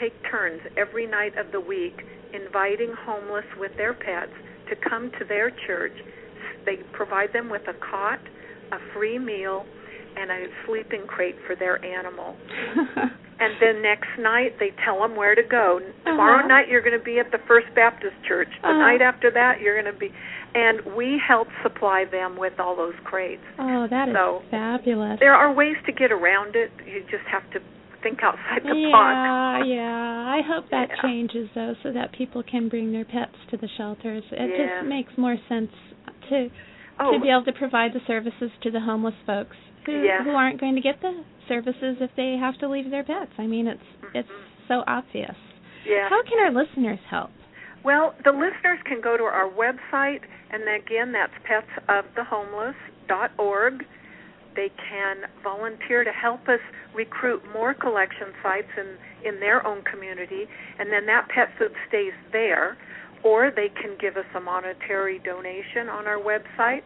take 0.00 0.14
turns 0.30 0.60
every 0.76 1.06
night 1.06 1.36
of 1.36 1.50
the 1.52 1.60
week 1.60 2.00
inviting 2.32 2.92
homeless 3.04 3.44
with 3.58 3.72
their 3.76 3.94
pets 3.94 4.32
to 4.68 4.76
come 4.88 5.10
to 5.18 5.24
their 5.24 5.50
church. 5.66 5.96
They 6.64 6.76
provide 6.92 7.32
them 7.32 7.48
with 7.48 7.62
a 7.68 7.74
cot, 7.74 8.20
a 8.72 8.78
free 8.94 9.18
meal, 9.18 9.64
and 10.16 10.30
a 10.30 10.46
sleeping 10.66 11.06
crate 11.06 11.36
for 11.46 11.54
their 11.56 11.82
animal. 11.84 12.36
And 13.38 13.52
then 13.60 13.82
next 13.82 14.08
night 14.18 14.52
they 14.58 14.70
tell 14.82 15.00
them 15.00 15.14
where 15.14 15.34
to 15.34 15.42
go. 15.42 15.78
Tomorrow 16.06 16.38
Uh-huh. 16.38 16.48
night 16.48 16.68
you're 16.70 16.80
going 16.80 16.98
to 16.98 17.04
be 17.04 17.18
at 17.18 17.30
the 17.32 17.38
First 17.46 17.66
Baptist 17.74 18.16
Church. 18.26 18.48
The 18.62 18.68
Uh-huh. 18.68 18.78
night 18.78 19.02
after 19.02 19.30
that 19.30 19.60
you're 19.60 19.76
going 19.78 19.92
to 19.92 19.98
be 19.98 20.08
and 20.54 20.80
we 20.96 21.20
help 21.20 21.48
supply 21.62 22.06
them 22.10 22.38
with 22.38 22.58
all 22.58 22.74
those 22.74 22.94
crates. 23.04 23.42
oh, 23.58 23.86
that 23.88 24.08
is 24.08 24.14
So, 24.14 24.40
fabulous. 24.50 25.20
There 25.20 25.34
are 25.34 25.52
ways 25.52 25.76
to 25.84 25.92
get 25.92 26.10
around 26.10 26.56
it. 26.56 26.70
You 26.86 27.02
just 27.10 27.28
have 27.30 27.44
to 27.52 27.60
think 28.02 28.22
outside 28.22 28.62
the 28.64 28.72
yeah, 28.74 28.90
box. 28.90 29.66
yeah. 29.68 30.32
I 30.32 30.40
hope 30.40 30.70
that 30.70 30.88
Yeah. 30.88 31.02
changes 31.02 31.50
though, 31.54 31.74
so 31.82 31.92
that 31.92 32.12
people 32.12 32.42
can 32.42 32.70
bring 32.70 32.90
their 32.90 33.04
pets 33.04 33.36
to 33.50 33.58
the 33.58 33.68
shelters. 33.76 34.24
It 34.32 34.48
Yeah. 34.48 34.80
just 34.80 34.88
makes 34.88 35.12
more 35.18 35.36
sense 35.46 35.72
to 36.30 36.48
Oh, 36.98 37.12
to 37.12 37.20
be 37.20 37.28
able 37.30 37.44
to 37.44 37.52
provide 37.52 37.92
the 37.92 38.00
services 38.06 38.50
to 38.62 38.70
the 38.70 38.80
homeless 38.80 39.14
folks 39.26 39.56
who 39.84 39.92
Yeah. 40.02 40.22
who 40.24 40.30
aren't 40.30 40.58
going 40.60 40.74
to 40.76 40.80
get 40.80 41.00
the 41.00 41.22
services 41.48 41.98
if 42.00 42.10
they 42.16 42.36
have 42.36 42.56
to 42.58 42.68
leave 42.68 42.90
their 42.90 43.04
pets. 43.04 43.32
I 43.38 43.46
mean, 43.46 43.66
it's 43.68 43.82
mm-hmm. 44.02 44.16
it's 44.16 44.28
so 44.68 44.82
obvious. 44.86 45.36
yeah. 45.84 46.08
How 46.08 46.22
can 46.22 46.38
our 46.40 46.50
listeners 46.50 46.98
help? 47.08 47.30
Well, 47.84 48.14
the 48.24 48.32
listeners 48.32 48.80
can 48.84 49.00
go 49.00 49.16
to 49.16 49.22
our 49.22 49.48
website, 49.48 50.22
and 50.50 50.64
again, 50.68 51.12
that's 51.12 51.32
petsofthehomeless.org. 51.46 53.86
They 54.56 54.70
can 54.90 55.16
volunteer 55.44 56.02
to 56.02 56.10
help 56.10 56.48
us 56.48 56.58
recruit 56.94 57.42
more 57.52 57.74
collection 57.74 58.32
sites 58.42 58.70
in, 58.76 58.96
in 59.28 59.38
their 59.38 59.64
own 59.66 59.82
community, 59.82 60.48
and 60.78 60.90
then 60.90 61.04
that 61.06 61.28
pet 61.28 61.50
food 61.58 61.72
stays 61.88 62.14
there. 62.32 62.76
Or 63.24 63.50
they 63.50 63.68
can 63.68 63.96
give 64.00 64.16
us 64.16 64.26
a 64.34 64.40
monetary 64.40 65.18
donation 65.18 65.88
on 65.88 66.06
our 66.06 66.18
website, 66.18 66.84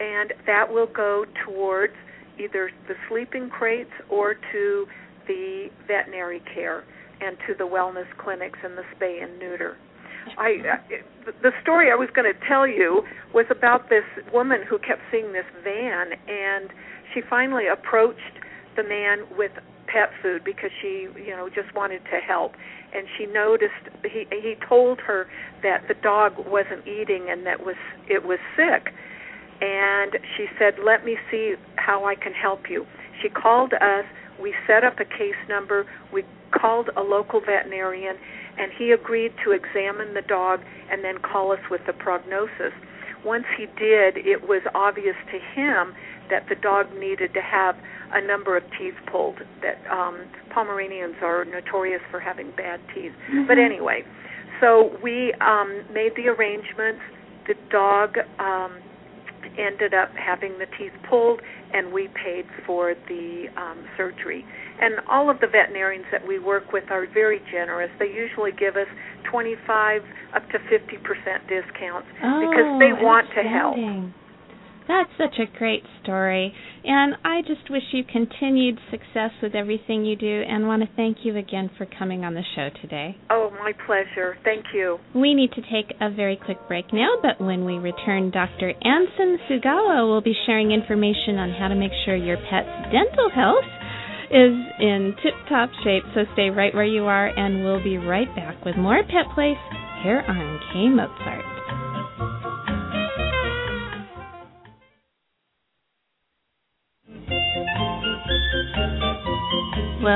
and 0.00 0.32
that 0.46 0.72
will 0.72 0.86
go 0.86 1.24
towards 1.44 1.94
either 2.38 2.70
the 2.88 2.94
sleeping 3.08 3.50
crates 3.50 3.90
or 4.08 4.34
to 4.52 4.86
the 5.26 5.68
veterinary 5.86 6.42
care 6.54 6.84
and 7.20 7.36
to 7.46 7.54
the 7.54 7.64
wellness 7.64 8.06
clinics 8.18 8.58
and 8.64 8.76
the 8.76 8.82
spay 8.96 9.22
and 9.22 9.38
neuter. 9.38 9.76
I 10.38 10.56
uh, 10.72 11.30
the 11.42 11.50
story 11.62 11.90
I 11.90 11.94
was 11.94 12.08
going 12.14 12.32
to 12.32 12.38
tell 12.46 12.66
you 12.66 13.02
was 13.34 13.46
about 13.50 13.88
this 13.88 14.04
woman 14.32 14.62
who 14.68 14.78
kept 14.78 15.02
seeing 15.10 15.32
this 15.32 15.46
van 15.64 16.12
and 16.28 16.70
she 17.12 17.20
finally 17.28 17.66
approached 17.66 18.38
the 18.76 18.82
man 18.82 19.26
with 19.36 19.52
pet 19.92 20.10
food 20.22 20.42
because 20.44 20.70
she, 20.80 21.08
you 21.16 21.36
know, 21.36 21.48
just 21.48 21.74
wanted 21.74 22.02
to 22.10 22.18
help 22.18 22.52
and 22.94 23.06
she 23.16 23.26
noticed 23.26 23.88
he 24.04 24.26
he 24.30 24.54
told 24.68 25.00
her 25.00 25.26
that 25.62 25.86
the 25.88 25.94
dog 25.94 26.32
wasn't 26.46 26.86
eating 26.86 27.28
and 27.30 27.46
that 27.46 27.64
was 27.64 27.76
it 28.08 28.24
was 28.24 28.38
sick 28.56 28.92
and 29.62 30.18
she 30.36 30.46
said, 30.58 30.74
"Let 30.84 31.04
me 31.04 31.16
see 31.30 31.54
how 31.76 32.04
I 32.04 32.16
can 32.16 32.32
help 32.32 32.68
you." 32.68 32.84
She 33.22 33.28
called 33.28 33.72
us. 33.74 34.04
We 34.40 34.54
set 34.66 34.82
up 34.82 34.98
a 34.98 35.04
case 35.04 35.38
number. 35.48 35.86
We 36.12 36.24
called 36.50 36.90
a 36.96 37.02
local 37.02 37.40
veterinarian, 37.40 38.16
and 38.58 38.72
he 38.72 38.90
agreed 38.90 39.32
to 39.44 39.52
examine 39.52 40.14
the 40.14 40.22
dog 40.22 40.60
and 40.90 41.04
then 41.04 41.18
call 41.18 41.52
us 41.52 41.60
with 41.70 41.86
the 41.86 41.92
prognosis. 41.92 42.72
Once 43.24 43.46
he 43.56 43.66
did, 43.78 44.16
it 44.18 44.48
was 44.48 44.62
obvious 44.74 45.16
to 45.30 45.38
him 45.38 45.94
that 46.32 46.48
the 46.48 46.56
dog 46.56 46.86
needed 46.98 47.34
to 47.34 47.42
have 47.44 47.76
a 48.14 48.20
number 48.26 48.56
of 48.56 48.64
teeth 48.80 48.96
pulled. 49.12 49.36
That 49.60 49.76
um, 49.92 50.24
Pomeranians 50.50 51.16
are 51.22 51.44
notorious 51.44 52.00
for 52.10 52.18
having 52.18 52.50
bad 52.56 52.80
teeth. 52.94 53.12
But 53.46 53.58
Mhm. 53.58 53.66
anyway, 53.68 54.04
so 54.60 54.96
we 55.02 55.34
um, 55.44 55.84
made 55.92 56.16
the 56.16 56.28
arrangements. 56.28 57.02
The 57.46 57.54
dog 57.70 58.16
um, 58.38 58.72
ended 59.58 59.92
up 59.92 60.10
having 60.16 60.58
the 60.58 60.66
teeth 60.78 60.92
pulled, 61.08 61.40
and 61.74 61.92
we 61.92 62.08
paid 62.08 62.46
for 62.64 62.94
the 63.08 63.48
um, 63.56 63.84
surgery. 63.96 64.44
And 64.80 65.00
all 65.08 65.28
of 65.28 65.40
the 65.40 65.46
veterinarians 65.48 66.06
that 66.12 66.26
we 66.26 66.38
work 66.38 66.72
with 66.72 66.84
are 66.90 67.06
very 67.12 67.40
generous. 67.50 67.90
They 67.98 68.08
usually 68.08 68.52
give 68.52 68.76
us 68.76 68.88
25 69.30 70.02
up 70.34 70.48
to 70.50 70.58
50% 70.58 71.48
discounts 71.48 72.08
because 72.40 72.68
Oh, 72.72 72.78
they 72.78 72.92
want 72.92 73.26
to 73.34 73.42
help. 73.42 73.76
That's 74.88 75.10
such 75.16 75.38
a 75.38 75.58
great 75.58 75.82
story. 76.02 76.54
And 76.84 77.14
I 77.24 77.42
just 77.42 77.70
wish 77.70 77.82
you 77.92 78.02
continued 78.04 78.78
success 78.90 79.30
with 79.42 79.54
everything 79.54 80.04
you 80.04 80.16
do 80.16 80.42
and 80.48 80.66
want 80.66 80.82
to 80.82 80.88
thank 80.96 81.18
you 81.22 81.36
again 81.36 81.70
for 81.78 81.86
coming 81.86 82.24
on 82.24 82.34
the 82.34 82.42
show 82.56 82.68
today. 82.80 83.16
Oh, 83.30 83.50
my 83.52 83.72
pleasure. 83.86 84.36
Thank 84.44 84.66
you. 84.74 84.98
We 85.14 85.34
need 85.34 85.52
to 85.52 85.62
take 85.62 85.94
a 86.00 86.10
very 86.10 86.36
quick 86.36 86.58
break 86.66 86.92
now, 86.92 87.14
but 87.22 87.40
when 87.40 87.64
we 87.64 87.74
return, 87.74 88.30
Dr. 88.30 88.72
Anson 88.82 89.38
Tsugawa 89.48 90.08
will 90.08 90.22
be 90.22 90.34
sharing 90.46 90.72
information 90.72 91.38
on 91.38 91.52
how 91.52 91.68
to 91.68 91.74
make 91.74 91.92
sure 92.04 92.16
your 92.16 92.38
pet's 92.50 92.90
dental 92.90 93.30
health 93.32 93.64
is 94.32 94.56
in 94.80 95.14
tip 95.22 95.34
top 95.48 95.70
shape. 95.84 96.02
So 96.14 96.24
stay 96.32 96.50
right 96.50 96.74
where 96.74 96.86
you 96.86 97.04
are, 97.04 97.28
and 97.28 97.62
we'll 97.62 97.84
be 97.84 97.98
right 97.98 98.34
back 98.34 98.64
with 98.64 98.76
more 98.76 99.02
Pet 99.04 99.28
Place 99.34 99.60
here 100.02 100.24
on 100.26 100.60
K 100.72 100.88
Mozart. 100.88 101.51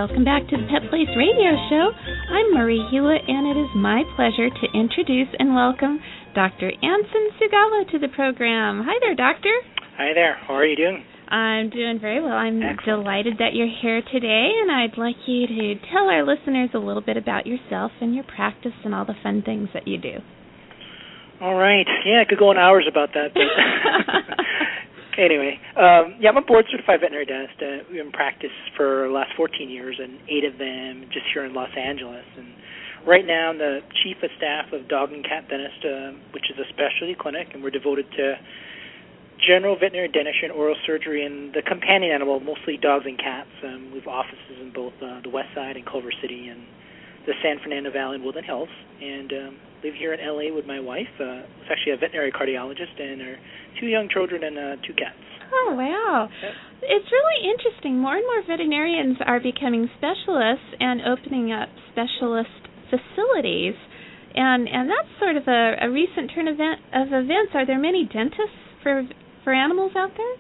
Welcome 0.07 0.23
back 0.23 0.47
to 0.55 0.57
the 0.57 0.71
Pet 0.71 0.87
Place 0.89 1.11
Radio 1.19 1.51
Show. 1.67 1.91
I'm 2.31 2.55
Marie 2.55 2.79
Hulett, 2.95 3.27
and 3.27 3.43
it 3.51 3.59
is 3.59 3.67
my 3.75 4.05
pleasure 4.15 4.47
to 4.49 4.67
introduce 4.71 5.27
and 5.37 5.53
welcome 5.53 5.99
Dr. 6.33 6.71
Anson 6.71 7.25
Tsugawa 7.35 7.91
to 7.91 7.99
the 7.99 8.07
program. 8.15 8.87
Hi 8.87 8.95
there, 9.03 9.17
Doctor. 9.17 9.51
Hi 9.99 10.15
there. 10.15 10.39
How 10.47 10.55
are 10.55 10.65
you 10.65 10.77
doing? 10.77 11.03
I'm 11.27 11.71
doing 11.71 11.99
very 12.01 12.23
well. 12.23 12.39
I'm 12.39 12.63
Excellent. 12.63 13.03
delighted 13.03 13.35
that 13.43 13.55
you're 13.55 13.67
here 13.83 14.01
today, 14.13 14.53
and 14.63 14.71
I'd 14.71 14.97
like 14.97 15.17
you 15.27 15.49
to 15.49 15.75
tell 15.91 16.07
our 16.07 16.23
listeners 16.25 16.71
a 16.73 16.79
little 16.79 17.03
bit 17.03 17.17
about 17.17 17.45
yourself 17.45 17.91
and 18.01 18.15
your 18.15 18.23
practice 18.23 18.79
and 18.85 18.95
all 18.95 19.05
the 19.07 19.19
fun 19.25 19.43
things 19.43 19.71
that 19.75 19.89
you 19.89 19.99
do. 19.99 20.23
All 21.43 21.57
right. 21.57 21.87
Yeah, 22.07 22.23
I 22.23 22.25
could 22.31 22.39
go 22.39 22.51
on 22.51 22.59
hours 22.59 22.87
about 22.89 23.09
that. 23.15 23.35
But 23.35 23.43
anyway, 25.19 25.59
um, 25.77 26.17
yeah, 26.21 26.31
I'm 26.31 26.37
a 26.37 26.47
board 26.47 26.65
certified 26.71 27.01
veterinary 27.01 27.27
dentist. 27.27 27.59
Uh, 27.61 27.85
we've 27.89 27.99
been 27.99 28.07
in 28.09 28.13
practice 28.13 28.55
for 28.77 29.09
the 29.09 29.15
last 29.15 29.33
14 29.37 29.69
years, 29.69 29.99
and 30.01 30.19
eight 30.29 30.45
of 30.45 30.59
them 30.59 31.09
just 31.13 31.27
here 31.33 31.45
in 31.45 31.55
Los 31.55 31.71
Angeles. 31.77 32.25
And 32.37 32.53
right 33.07 33.27
now, 33.27 33.51
I'm 33.51 33.59
the 33.59 33.81
chief 34.03 34.17
of 34.23 34.31
staff 34.37 34.73
of 34.73 34.89
Dog 34.89 35.13
and 35.13 35.25
Cat 35.25 35.49
Dentist, 35.49 35.85
uh, 35.85 36.13
which 36.33 36.45
is 36.51 36.59
a 36.59 36.69
specialty 36.73 37.17
clinic, 37.19 37.49
and 37.55 37.63
we're 37.63 37.75
devoted 37.75 38.07
to 38.17 38.35
general 39.45 39.77
veterinary 39.77 40.09
dentistry 40.09 40.49
and 40.49 40.53
oral 40.53 40.77
surgery 40.87 41.25
and 41.25 41.53
the 41.53 41.63
companion 41.63 42.13
animal, 42.13 42.41
mostly 42.41 42.77
dogs 42.77 43.05
and 43.05 43.19
cats. 43.19 43.53
Um, 43.65 43.93
we 43.93 44.01
have 44.01 44.09
offices 44.09 44.57
in 44.61 44.73
both 44.73 44.95
uh, 45.03 45.21
the 45.23 45.29
West 45.29 45.53
Side 45.55 45.77
and 45.77 45.85
Culver 45.85 46.13
City 46.23 46.49
and 46.49 46.65
the 47.27 47.35
San 47.43 47.59
Fernando 47.63 47.91
Valley 47.91 48.17
and 48.17 48.25
Woodland 48.25 48.47
Hills, 48.47 48.71
and 49.03 49.33
um, 49.33 49.53
live 49.83 49.95
here 49.99 50.15
in 50.15 50.21
LA 50.23 50.55
with 50.55 50.67
my 50.67 50.81
wife. 50.81 51.11
Uh, 51.19 51.43
who's 51.43 51.71
actually 51.71 51.93
a 51.93 51.97
veterinary 51.99 52.33
cardiologist, 52.33 52.95
and 52.99 53.21
our 53.23 53.37
two 53.81 53.87
young 53.87 54.09
children 54.09 54.45
and 54.45 54.57
uh, 54.57 54.77
two 54.87 54.95
cats. 54.95 55.19
Oh, 55.53 55.75
wow. 55.79 56.29
It's 56.83 57.11
really 57.11 57.51
interesting. 57.51 57.99
More 57.99 58.17
and 58.17 58.27
more 58.27 58.43
veterinarians 58.47 59.19
are 59.25 59.41
becoming 59.41 59.89
specialists 59.99 60.75
and 60.81 61.03
opening 61.03 61.53
up 61.53 61.69
specialist 61.93 62.67
facilities. 62.91 63.75
And 64.35 64.69
and 64.69 64.91
that's 64.91 65.09
sort 65.19 65.37
of 65.37 65.49
a, 65.49 65.87
a 65.87 65.89
recent 65.91 66.31
turn 66.35 66.49
event 66.49 66.81
of 66.93 67.09
events. 67.09 67.55
Are 67.55 67.65
there 67.65 67.81
many 67.81 68.05
dentists 68.05 68.61
for 68.83 69.09
for 69.45 69.55
animals 69.55 69.93
out 69.97 70.13
there? 70.17 70.35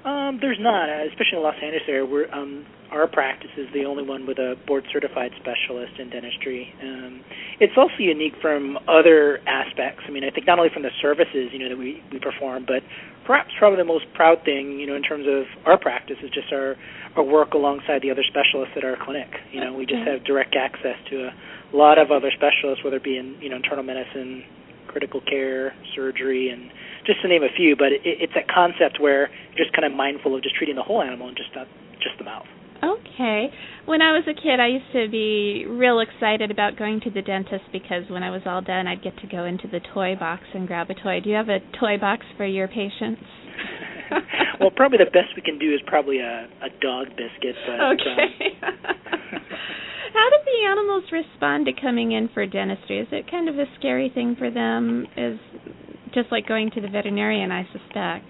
Um, 0.00 0.38
there's 0.40 0.58
not, 0.58 0.88
uh, 0.88 1.04
especially 1.12 1.36
in 1.36 1.42
the 1.44 1.46
Los 1.46 1.60
Angeles 1.62 1.84
area. 1.86 2.06
We're 2.06 2.32
um, 2.32 2.64
our 2.90 3.06
practice 3.06 3.50
is 3.56 3.66
the 3.72 3.84
only 3.84 4.02
one 4.02 4.26
with 4.26 4.38
a 4.38 4.56
board 4.66 4.84
certified 4.92 5.30
specialist 5.38 5.98
in 5.98 6.10
dentistry. 6.10 6.74
Um, 6.82 7.22
it's 7.60 7.74
also 7.76 7.98
unique 7.98 8.34
from 8.42 8.78
other 8.88 9.38
aspects. 9.46 10.02
I 10.06 10.10
mean, 10.10 10.24
I 10.24 10.30
think 10.30 10.46
not 10.46 10.58
only 10.58 10.70
from 10.72 10.82
the 10.82 10.94
services 11.00 11.50
you 11.52 11.58
know 11.58 11.68
that 11.68 11.78
we 11.78 12.02
we 12.12 12.18
perform, 12.18 12.64
but 12.66 12.82
perhaps 13.26 13.50
probably 13.58 13.78
the 13.78 13.84
most 13.84 14.06
proud 14.14 14.42
thing 14.44 14.78
you 14.78 14.86
know 14.86 14.94
in 14.94 15.02
terms 15.02 15.26
of 15.28 15.46
our 15.66 15.78
practice 15.78 16.16
is 16.22 16.30
just 16.30 16.52
our 16.52 16.76
our 17.16 17.22
work 17.22 17.54
alongside 17.54 18.02
the 18.02 18.10
other 18.10 18.24
specialists 18.26 18.74
at 18.76 18.84
our 18.84 18.96
clinic. 19.02 19.30
You 19.52 19.60
know, 19.60 19.72
we 19.72 19.86
just 19.86 20.06
have 20.06 20.24
direct 20.24 20.54
access 20.54 20.96
to 21.10 21.30
a 21.72 21.76
lot 21.76 21.98
of 21.98 22.10
other 22.10 22.30
specialists, 22.34 22.84
whether 22.84 22.96
it 22.96 23.04
be 23.04 23.16
in 23.16 23.36
you 23.40 23.48
know 23.48 23.56
internal 23.56 23.84
medicine, 23.84 24.44
critical 24.88 25.20
care, 25.20 25.74
surgery, 25.94 26.50
and 26.50 26.70
just 27.06 27.22
to 27.22 27.28
name 27.28 27.42
a 27.42 27.52
few. 27.56 27.76
But 27.76 27.92
it, 27.92 28.02
it's 28.04 28.34
that 28.34 28.48
concept 28.48 29.00
where 29.00 29.30
you're 29.54 29.64
just 29.64 29.74
kind 29.74 29.86
of 29.86 29.96
mindful 29.96 30.34
of 30.34 30.42
just 30.42 30.56
treating 30.56 30.76
the 30.76 30.82
whole 30.82 31.02
animal 31.02 31.28
and 31.28 31.36
just 31.36 31.54
not 31.54 31.66
just 32.02 32.18
the 32.18 32.24
mouth. 32.24 32.46
Okay. 32.82 33.50
When 33.84 34.00
I 34.00 34.12
was 34.12 34.24
a 34.24 34.34
kid, 34.34 34.60
I 34.60 34.68
used 34.68 34.92
to 34.92 35.08
be 35.10 35.66
real 35.68 36.00
excited 36.00 36.50
about 36.50 36.76
going 36.78 37.00
to 37.02 37.10
the 37.10 37.22
dentist 37.22 37.64
because 37.72 38.08
when 38.08 38.22
I 38.22 38.30
was 38.30 38.42
all 38.46 38.62
done, 38.62 38.86
I'd 38.86 39.02
get 39.02 39.16
to 39.18 39.26
go 39.26 39.44
into 39.44 39.68
the 39.68 39.80
toy 39.92 40.16
box 40.18 40.42
and 40.54 40.66
grab 40.66 40.88
a 40.90 40.94
toy. 40.94 41.20
Do 41.20 41.28
you 41.28 41.36
have 41.36 41.48
a 41.48 41.60
toy 41.78 41.98
box 42.00 42.24
for 42.36 42.46
your 42.46 42.68
patients? 42.68 43.20
well, 44.60 44.70
probably 44.70 44.98
the 44.98 45.10
best 45.12 45.36
we 45.36 45.42
can 45.42 45.58
do 45.58 45.72
is 45.74 45.80
probably 45.86 46.18
a 46.20 46.48
a 46.62 46.70
dog 46.80 47.08
biscuit. 47.10 47.56
But, 47.66 47.80
um, 47.80 47.96
okay. 47.96 48.56
How 50.12 50.28
do 50.28 50.36
the 50.44 50.66
animals 50.66 51.04
respond 51.12 51.66
to 51.66 51.72
coming 51.80 52.12
in 52.12 52.28
for 52.34 52.44
dentistry? 52.46 52.98
Is 53.00 53.08
it 53.12 53.30
kind 53.30 53.48
of 53.48 53.58
a 53.58 53.66
scary 53.78 54.10
thing 54.12 54.36
for 54.38 54.50
them? 54.50 55.06
Is 55.16 55.38
just 56.14 56.32
like 56.32 56.48
going 56.48 56.70
to 56.72 56.80
the 56.80 56.88
veterinarian, 56.88 57.52
I 57.52 57.64
suspect. 57.72 58.26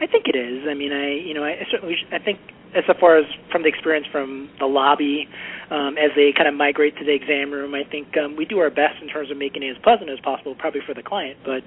I 0.00 0.06
think 0.06 0.26
it 0.26 0.38
is. 0.38 0.62
I 0.70 0.74
mean, 0.74 0.92
I 0.92 1.26
you 1.26 1.34
know, 1.34 1.44
I 1.44 1.58
certainly 1.72 1.96
I 2.12 2.18
think 2.22 2.38
as 2.74 2.84
far 3.00 3.16
as 3.16 3.24
from 3.50 3.62
the 3.62 3.68
experience 3.68 4.06
from 4.10 4.50
the 4.58 4.66
lobby, 4.66 5.28
um, 5.70 5.96
as 5.98 6.10
they 6.16 6.32
kind 6.36 6.48
of 6.48 6.54
migrate 6.54 6.96
to 6.98 7.04
the 7.04 7.12
exam 7.12 7.50
room, 7.50 7.74
I 7.74 7.84
think 7.84 8.16
um, 8.16 8.36
we 8.36 8.44
do 8.44 8.58
our 8.58 8.70
best 8.70 9.00
in 9.02 9.08
terms 9.08 9.30
of 9.30 9.36
making 9.36 9.62
it 9.62 9.76
as 9.76 9.82
pleasant 9.82 10.10
as 10.10 10.20
possible, 10.20 10.54
probably 10.54 10.80
for 10.86 10.94
the 10.94 11.02
client. 11.02 11.38
But 11.44 11.62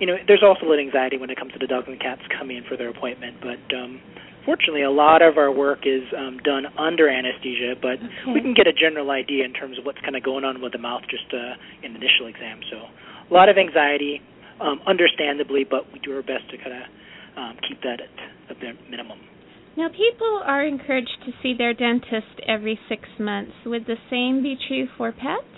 you 0.00 0.06
know, 0.06 0.16
there's 0.26 0.42
also 0.42 0.66
a 0.66 0.68
little 0.68 0.84
anxiety 0.84 1.16
when 1.16 1.30
it 1.30 1.38
comes 1.38 1.52
to 1.52 1.58
the 1.58 1.66
dogs 1.66 1.86
and 1.88 2.00
cats 2.00 2.22
coming 2.36 2.56
in 2.58 2.64
for 2.64 2.76
their 2.76 2.88
appointment. 2.90 3.38
But 3.40 3.62
um, 3.76 4.00
fortunately, 4.44 4.82
a 4.82 4.90
lot 4.90 5.22
of 5.22 5.38
our 5.38 5.52
work 5.52 5.86
is 5.86 6.02
um, 6.16 6.38
done 6.42 6.66
under 6.78 7.08
anesthesia, 7.08 7.74
but 7.80 7.98
Okay. 8.02 8.32
we 8.32 8.40
can 8.40 8.54
get 8.54 8.66
a 8.66 8.72
general 8.72 9.10
idea 9.10 9.44
in 9.44 9.52
terms 9.52 9.78
of 9.78 9.84
what's 9.84 10.00
kind 10.00 10.16
of 10.16 10.22
going 10.22 10.44
on 10.44 10.60
with 10.60 10.72
the 10.72 10.78
mouth 10.78 11.02
just 11.08 11.32
uh, 11.32 11.54
in 11.82 11.92
the 11.94 11.98
initial 12.00 12.26
exam. 12.26 12.60
So 12.70 12.88
a 13.30 13.32
lot 13.32 13.48
of 13.48 13.56
anxiety, 13.56 14.20
um, 14.60 14.80
understandably, 14.86 15.64
but 15.64 15.90
we 15.92 16.00
do 16.00 16.14
our 16.16 16.22
best 16.22 16.50
to 16.50 16.58
kind 16.58 16.74
of 16.74 16.82
um, 17.36 17.56
keep 17.66 17.80
that 17.82 18.00
at 18.00 18.10
a 18.50 18.90
minimum. 18.90 19.18
Now, 19.76 19.88
people 19.88 20.42
are 20.44 20.64
encouraged 20.64 21.18
to 21.26 21.32
see 21.42 21.54
their 21.56 21.74
dentist 21.74 22.40
every 22.46 22.78
six 22.88 23.02
months. 23.18 23.52
Would 23.66 23.86
the 23.86 23.96
same 24.08 24.42
be 24.42 24.56
true 24.68 24.86
for 24.96 25.10
pets? 25.10 25.50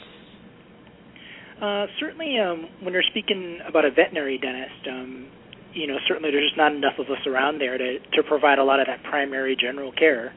Uh, 1.61 1.87
certainly, 2.01 2.39
um, 2.39 2.67
when 2.83 2.93
you're 2.93 3.05
speaking 3.11 3.61
about 3.69 3.85
a 3.85 3.91
veterinary 3.91 4.39
dentist, 4.39 4.89
um, 4.89 5.29
you 5.75 5.87
know, 5.87 5.97
certainly 6.09 6.31
there's 6.31 6.49
just 6.49 6.57
not 6.57 6.73
enough 6.73 6.99
of 6.99 7.07
us 7.07 7.27
around 7.27 7.61
there 7.61 7.77
to 7.77 7.99
to 7.99 8.23
provide 8.29 8.59
a 8.59 8.65
lot 8.65 8.81
of 8.81 8.87
that 8.87 9.03
primary 9.05 9.57
general 9.57 9.93
care. 9.93 10.33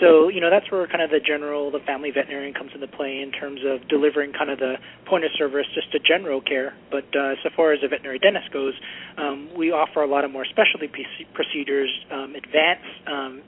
So, 0.00 0.28
you 0.28 0.40
know, 0.40 0.48
that's 0.48 0.70
where 0.72 0.86
kind 0.86 1.02
of 1.02 1.10
the 1.10 1.20
general, 1.20 1.70
the 1.70 1.80
family 1.80 2.10
veterinarian 2.10 2.54
comes 2.54 2.72
into 2.74 2.88
play 2.88 3.20
in 3.20 3.30
terms 3.32 3.60
of 3.64 3.86
delivering 3.88 4.32
kind 4.32 4.50
of 4.50 4.58
the 4.58 4.76
point 5.06 5.24
of 5.24 5.30
service, 5.36 5.66
just 5.74 5.92
to 5.92 5.98
general 5.98 6.40
care. 6.40 6.74
But 6.90 7.04
uh, 7.14 7.36
so 7.42 7.50
far 7.54 7.72
as 7.72 7.80
a 7.84 7.88
veterinary 7.88 8.18
dentist 8.18 8.50
goes, 8.50 8.72
um, 9.18 9.50
we 9.56 9.70
offer 9.72 10.00
a 10.02 10.06
lot 10.06 10.24
of 10.24 10.30
more 10.30 10.46
specialty 10.46 10.88
proce- 10.88 11.28
procedures, 11.34 11.90
um, 12.10 12.34
advanced 12.34 12.88
um, 13.06 13.42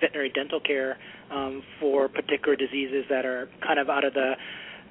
veterinary 0.00 0.30
dental 0.30 0.60
care 0.60 0.96
um, 1.30 1.62
for 1.78 2.08
particular 2.08 2.56
diseases 2.56 3.04
that 3.10 3.26
are 3.26 3.48
kind 3.60 3.78
of 3.78 3.90
out 3.90 4.04
of 4.04 4.14
the 4.14 4.32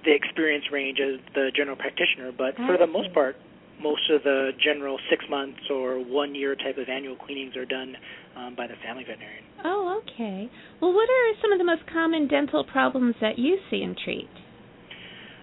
the 0.06 0.14
experience 0.14 0.64
range 0.72 1.00
of 1.00 1.20
the 1.34 1.52
general 1.56 1.76
practitioner. 1.76 2.32
But 2.32 2.56
for 2.56 2.78
the 2.78 2.86
most 2.88 3.12
part, 3.14 3.36
most 3.82 4.10
of 4.10 4.24
the 4.24 4.52
general 4.64 5.00
six 5.10 5.26
months 5.30 5.60
or 5.70 6.00
one 6.00 6.34
year 6.36 6.56
type 6.56 6.78
of 6.78 6.88
annual 6.90 7.16
cleanings 7.16 7.56
are 7.56 7.66
done 7.66 7.96
um, 8.38 8.56
by 8.56 8.68
the 8.68 8.76
family 8.86 9.04
veterinarian. 9.04 9.44
Oh, 9.66 10.02
okay. 10.04 10.50
Well, 10.82 10.94
what 10.94 11.10
are 11.10 11.34
some 11.42 11.52
of 11.52 11.58
the 11.58 11.66
most 11.66 11.82
common 11.92 12.28
dental 12.28 12.64
problems 12.64 13.16
that 13.22 13.40
you 13.40 13.58
see 13.70 13.82
and 13.82 13.98
treat? 13.98 14.30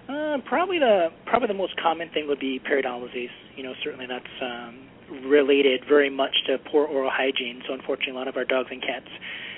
Uh, 0.09 0.37
probably 0.47 0.79
the 0.79 1.09
probably 1.27 1.49
the 1.49 1.55
most 1.55 1.75
common 1.83 2.11
thing 2.13 2.27
would 2.29 2.39
be 2.41 2.61
periodontal 2.61 3.07
disease. 3.09 3.31
You 3.57 3.63
know, 3.65 3.73
certainly 3.83 4.07
that's 4.07 4.35
um, 4.43 4.87
related 5.27 5.81
very 5.89 6.11
much 6.11 6.33
to 6.47 6.59
poor 6.71 6.87
oral 6.87 7.11
hygiene. 7.13 7.63
So 7.67 7.75
unfortunately, 7.75 8.13
a 8.13 8.17
lot 8.17 8.29
of 8.29 8.37
our 8.37 8.45
dogs 8.45 8.69
and 8.71 8.83
cats, 8.83 9.09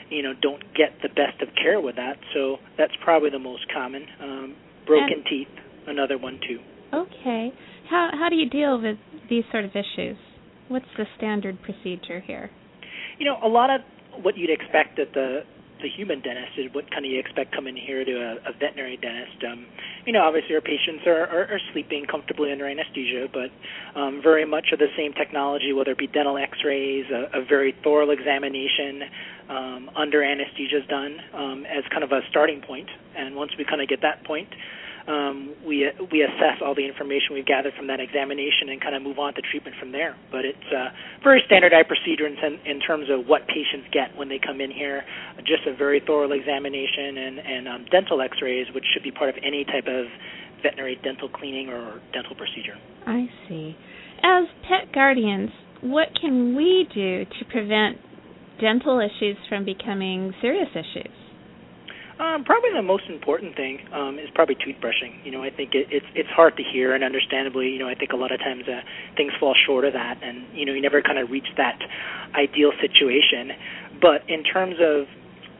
you 0.09 0.23
know, 0.23 0.33
don't 0.41 0.63
get 0.75 0.95
the 1.03 1.09
best 1.09 1.43
of 1.43 1.49
care 1.61 1.81
with 1.81 1.97
that. 1.97 2.17
So 2.33 2.59
that's 2.79 2.93
probably 3.03 3.31
the 3.31 3.41
most 3.41 3.67
common. 3.75 4.07
Um, 4.23 4.55
broken 4.87 5.15
And- 5.19 5.27
teeth, 5.27 5.49
another 5.89 6.17
one 6.17 6.39
too. 6.47 6.61
Okay. 6.95 7.53
How 7.91 8.11
how 8.13 8.29
do 8.29 8.37
you 8.37 8.49
deal 8.49 8.81
with 8.81 8.99
these 9.29 9.45
sort 9.51 9.65
of 9.65 9.73
issues? 9.75 10.17
What's 10.69 10.87
the 10.97 11.07
standard 11.17 11.61
procedure 11.63 12.21
here? 12.21 12.51
You 13.19 13.25
know, 13.25 13.39
a 13.43 13.49
lot 13.49 13.71
of 13.71 13.81
what 14.23 14.37
you'd 14.37 14.51
expect 14.51 14.99
at 14.99 15.13
the 15.13 15.45
the 15.83 15.89
human 15.89 16.21
dentist 16.21 16.57
is 16.57 16.73
what 16.73 16.91
kind 16.91 17.05
of 17.05 17.13
you 17.13 17.19
expect 17.21 17.55
coming 17.55 17.77
here 17.77 18.05
to 18.05 18.13
a, 18.13 18.49
a 18.49 18.53
veterinary 18.59 18.97
dentist. 18.97 19.45
Um, 19.45 19.67
you 20.07 20.13
know, 20.13 20.23
obviously 20.23 20.55
our 20.55 20.61
patients 20.61 21.07
are, 21.07 21.27
are, 21.27 21.53
are 21.53 21.61
sleeping 21.73 22.07
comfortably 22.07 22.51
under 22.51 22.67
anesthesia, 22.67 23.29
but 23.33 23.51
um, 23.99 24.21
very 24.23 24.47
much 24.47 24.73
of 24.73 24.79
the 24.79 24.89
same 24.97 25.13
technology, 25.13 25.73
whether 25.73 25.91
it 25.91 25.99
be 25.99 26.07
dental 26.07 26.39
X-rays, 26.39 27.05
a, 27.13 27.41
a 27.41 27.45
very 27.45 27.75
thorough 27.85 28.11
examination 28.11 29.03
um, 29.49 29.91
under 29.95 30.23
anesthesia 30.23 30.79
is 30.79 30.87
done 30.89 31.21
um, 31.35 31.67
as 31.67 31.85
kind 31.91 32.03
of 32.03 32.13
a 32.13 32.21
starting 32.31 32.63
point. 32.63 32.89
And 33.17 33.37
once 33.37 33.53
we 33.59 33.65
kind 33.65 33.83
of 33.83 33.89
get 33.89 34.01
that 34.03 34.25
point, 34.25 34.49
um, 35.07 35.55
we 35.67 35.87
we 36.11 36.23
assess 36.23 36.59
all 36.65 36.75
the 36.75 36.87
information 36.87 37.35
we've 37.35 37.47
gathered 37.47 37.75
from 37.75 37.87
that 37.87 38.01
examination 38.01 38.71
and 38.71 38.81
kind 38.81 38.95
of 38.95 39.03
move 39.03 39.19
on 39.19 39.35
to 39.35 39.43
treatment 39.43 39.77
from 39.79 39.93
there. 39.93 40.17
But 40.31 40.45
it's 40.45 40.71
a 40.75 40.91
very 41.23 41.43
standardized 41.47 41.87
procedure 41.89 42.27
in, 42.27 42.35
in 42.67 42.81
terms 42.81 43.07
of 43.11 43.27
what 43.27 43.47
patients 43.47 43.87
get 43.93 44.17
when 44.17 44.29
they 44.29 44.41
come 44.43 44.61
in 44.61 44.71
here. 44.71 45.05
Just 45.47 45.67
a 45.67 45.75
very 45.75 46.03
thorough 46.05 46.31
examination 46.33 47.19
and 47.19 47.39
and 47.39 47.69
um, 47.69 47.87
dental 47.91 48.21
X-rays, 48.21 48.67
which 48.75 48.85
should 48.93 49.03
be 49.03 49.13
part 49.13 49.31
of 49.31 49.37
any 49.47 49.65
type 49.65 49.87
of 49.87 50.07
veterinary 50.63 50.99
dental 51.03 51.29
cleaning 51.29 51.69
or 51.69 52.01
dental 52.13 52.35
procedure. 52.35 52.75
I 53.07 53.31
see. 53.49 53.77
As 54.23 54.49
pet 54.67 54.93
guardians, 54.93 55.51
what 55.83 56.09
can 56.21 56.57
we 56.57 56.89
do 56.93 57.25
to 57.25 57.45
prevent 57.51 57.99
dental 58.61 58.99
issues 58.99 59.37
from 59.49 59.65
becoming 59.65 60.33
serious 60.41 60.69
issues? 60.75 61.13
Um, 62.19 62.45
probably 62.45 62.71
the 62.75 62.83
most 62.83 63.05
important 63.11 63.57
thing 63.57 63.79
um, 63.93 64.19
is 64.19 64.31
probably 64.35 64.55
toothbrushing. 64.55 65.23
You 65.23 65.33
know, 65.33 65.43
I 65.43 65.51
think 65.51 65.75
it, 65.75 65.89
it's 65.91 66.07
it's 66.15 66.29
hard 66.31 66.57
to 66.57 66.63
hear, 66.63 66.95
and 66.95 67.05
understandably, 67.05 67.69
you 67.69 67.79
know, 67.79 67.89
I 67.89 67.95
think 67.95 68.13
a 68.13 68.17
lot 68.17 68.33
of 68.33 68.41
times 68.41 68.65
uh, 68.67 68.81
things 69.17 69.33
fall 69.39 69.55
short 69.67 69.85
of 69.85 69.93
that, 69.93 70.21
and 70.23 70.47
you 70.55 70.65
know, 70.65 70.73
you 70.73 70.81
never 70.81 71.03
kind 71.03 71.19
of 71.19 71.31
reach 71.31 71.49
that 71.59 71.79
ideal 72.35 72.73
situation. 72.81 73.53
But 74.01 74.25
in 74.29 74.45
terms 74.45 74.77
of 74.81 75.07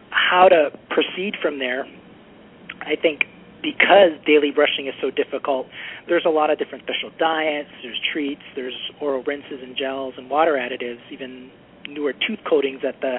how 0.09 0.49
to 0.49 0.71
proceed 0.89 1.37
from 1.43 1.59
there, 1.59 1.85
I 2.81 2.97
think 2.97 3.25
because 3.61 4.17
daily 4.25 4.51
brushing 4.51 4.87
is 4.87 4.95
so 5.01 5.11
difficult, 5.11 5.67
there's 6.09 6.25
a 6.25 6.31
lot 6.31 6.49
of 6.49 6.59
different 6.59 6.85
special 6.85 7.11
diets, 7.19 7.69
there's 7.83 8.01
treats, 8.13 8.43
there's 8.55 8.77
oral 9.01 9.23
rinses 9.25 9.61
and 9.63 9.77
gels 9.77 10.15
and 10.17 10.31
water 10.31 10.55
additives, 10.55 11.01
even 11.11 11.51
newer 11.89 12.13
tooth 12.13 12.41
coatings 12.49 12.81
at 12.87 13.01
the 13.01 13.19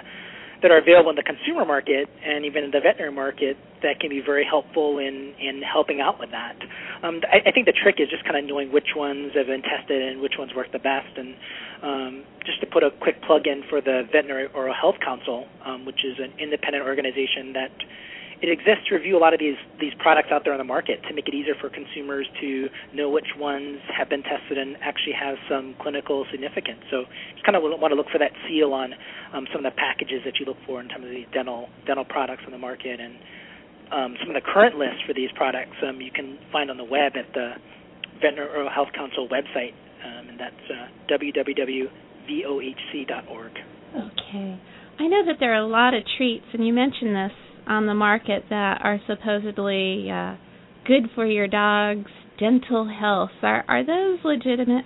that 0.61 0.71
are 0.71 0.77
available 0.77 1.09
in 1.09 1.15
the 1.15 1.23
consumer 1.23 1.65
market 1.65 2.09
and 2.25 2.45
even 2.45 2.63
in 2.63 2.71
the 2.71 2.79
veterinary 2.79 3.13
market 3.13 3.57
that 3.83 3.99
can 3.99 4.09
be 4.09 4.21
very 4.25 4.45
helpful 4.45 4.97
in 4.97 5.33
in 5.39 5.61
helping 5.61 6.01
out 6.01 6.19
with 6.19 6.31
that. 6.31 6.57
Um, 7.03 7.21
I, 7.31 7.49
I 7.49 7.51
think 7.51 7.65
the 7.65 7.77
trick 7.77 7.97
is 7.99 8.09
just 8.09 8.23
kind 8.23 8.37
of 8.37 8.45
knowing 8.45 8.71
which 8.71 8.95
ones 8.95 9.31
have 9.35 9.47
been 9.47 9.61
tested 9.61 10.01
and 10.01 10.21
which 10.21 10.33
ones 10.37 10.51
work 10.55 10.71
the 10.71 10.79
best. 10.79 11.13
And 11.15 11.35
um, 11.83 12.23
just 12.45 12.59
to 12.61 12.67
put 12.67 12.83
a 12.83 12.89
quick 13.01 13.21
plug 13.21 13.45
in 13.45 13.63
for 13.69 13.81
the 13.81 14.03
Veterinary 14.11 14.47
Oral 14.53 14.73
Health 14.73 14.97
Council, 15.03 15.45
um, 15.65 15.85
which 15.85 16.03
is 16.03 16.17
an 16.17 16.33
independent 16.39 16.83
organization 16.85 17.53
that 17.53 17.71
it 18.41 18.49
exists 18.49 18.85
to 18.89 18.95
review 18.95 19.17
a 19.17 19.21
lot 19.21 19.33
of 19.33 19.39
these 19.39 19.57
these 19.81 19.93
products 19.97 20.29
out 20.31 20.43
there 20.43 20.53
on 20.53 20.59
the 20.59 20.67
market 20.67 21.01
to 21.09 21.13
make 21.13 21.27
it 21.27 21.33
easier 21.33 21.55
for 21.59 21.69
consumers 21.69 22.27
to 22.39 22.69
know 22.93 23.09
which 23.09 23.33
ones 23.37 23.79
have 23.89 24.09
been 24.09 24.21
tested 24.21 24.57
and 24.57 24.77
actually 24.81 25.13
have 25.17 25.37
some 25.49 25.73
clinical 25.81 26.25
significance. 26.29 26.81
So 26.91 27.05
just 27.33 27.45
kind 27.45 27.55
of 27.55 27.63
want 27.63 27.91
to 27.91 27.97
look 27.97 28.09
for 28.11 28.19
that 28.19 28.31
seal 28.47 28.73
on 28.73 28.93
um, 29.33 29.47
some 29.51 29.65
of 29.65 29.71
the 29.73 29.75
packages 29.77 30.21
that 30.25 30.37
you 30.39 30.45
look 30.45 30.57
for 30.65 30.81
in 30.81 30.87
terms 30.87 31.05
of 31.05 31.11
these 31.11 31.25
dental 31.33 31.69
dental 31.85 32.05
products 32.05 32.43
on 32.45 32.51
the 32.51 32.61
market 32.61 32.99
and 32.99 33.17
um, 33.89 34.15
some 34.19 34.29
of 34.29 34.35
the 34.35 34.45
current 34.45 34.77
lists 34.77 35.01
for 35.07 35.13
these 35.13 35.31
products 35.33 35.73
um, 35.87 36.01
you 36.01 36.11
can 36.11 36.37
find 36.51 36.69
on 36.69 36.77
the 36.77 36.85
web 36.85 37.13
at 37.17 37.33
the 37.33 37.57
Veterinary 38.21 38.67
Health 38.73 38.89
Council 38.95 39.27
website, 39.29 39.73
um, 40.05 40.29
and 40.29 40.39
that's 40.39 40.55
uh, 40.69 40.87
www.vohc.org. 41.13 41.91
Okay. 43.95 44.59
I 44.99 45.07
know 45.07 45.25
that 45.25 45.35
there 45.39 45.53
are 45.53 45.61
a 45.61 45.67
lot 45.67 45.93
of 45.93 46.01
treats, 46.17 46.45
and 46.53 46.65
you 46.65 46.73
mentioned 46.73 47.15
this 47.15 47.31
on 47.67 47.85
the 47.85 47.93
market 47.93 48.43
that 48.49 48.81
are 48.83 48.99
supposedly 49.07 50.09
uh, 50.09 50.35
good 50.85 51.09
for 51.15 51.25
your 51.25 51.47
dog's 51.47 52.11
dental 52.39 52.87
health. 52.87 53.31
Are 53.41 53.63
are 53.67 53.85
those 53.85 54.19
legitimate? 54.23 54.85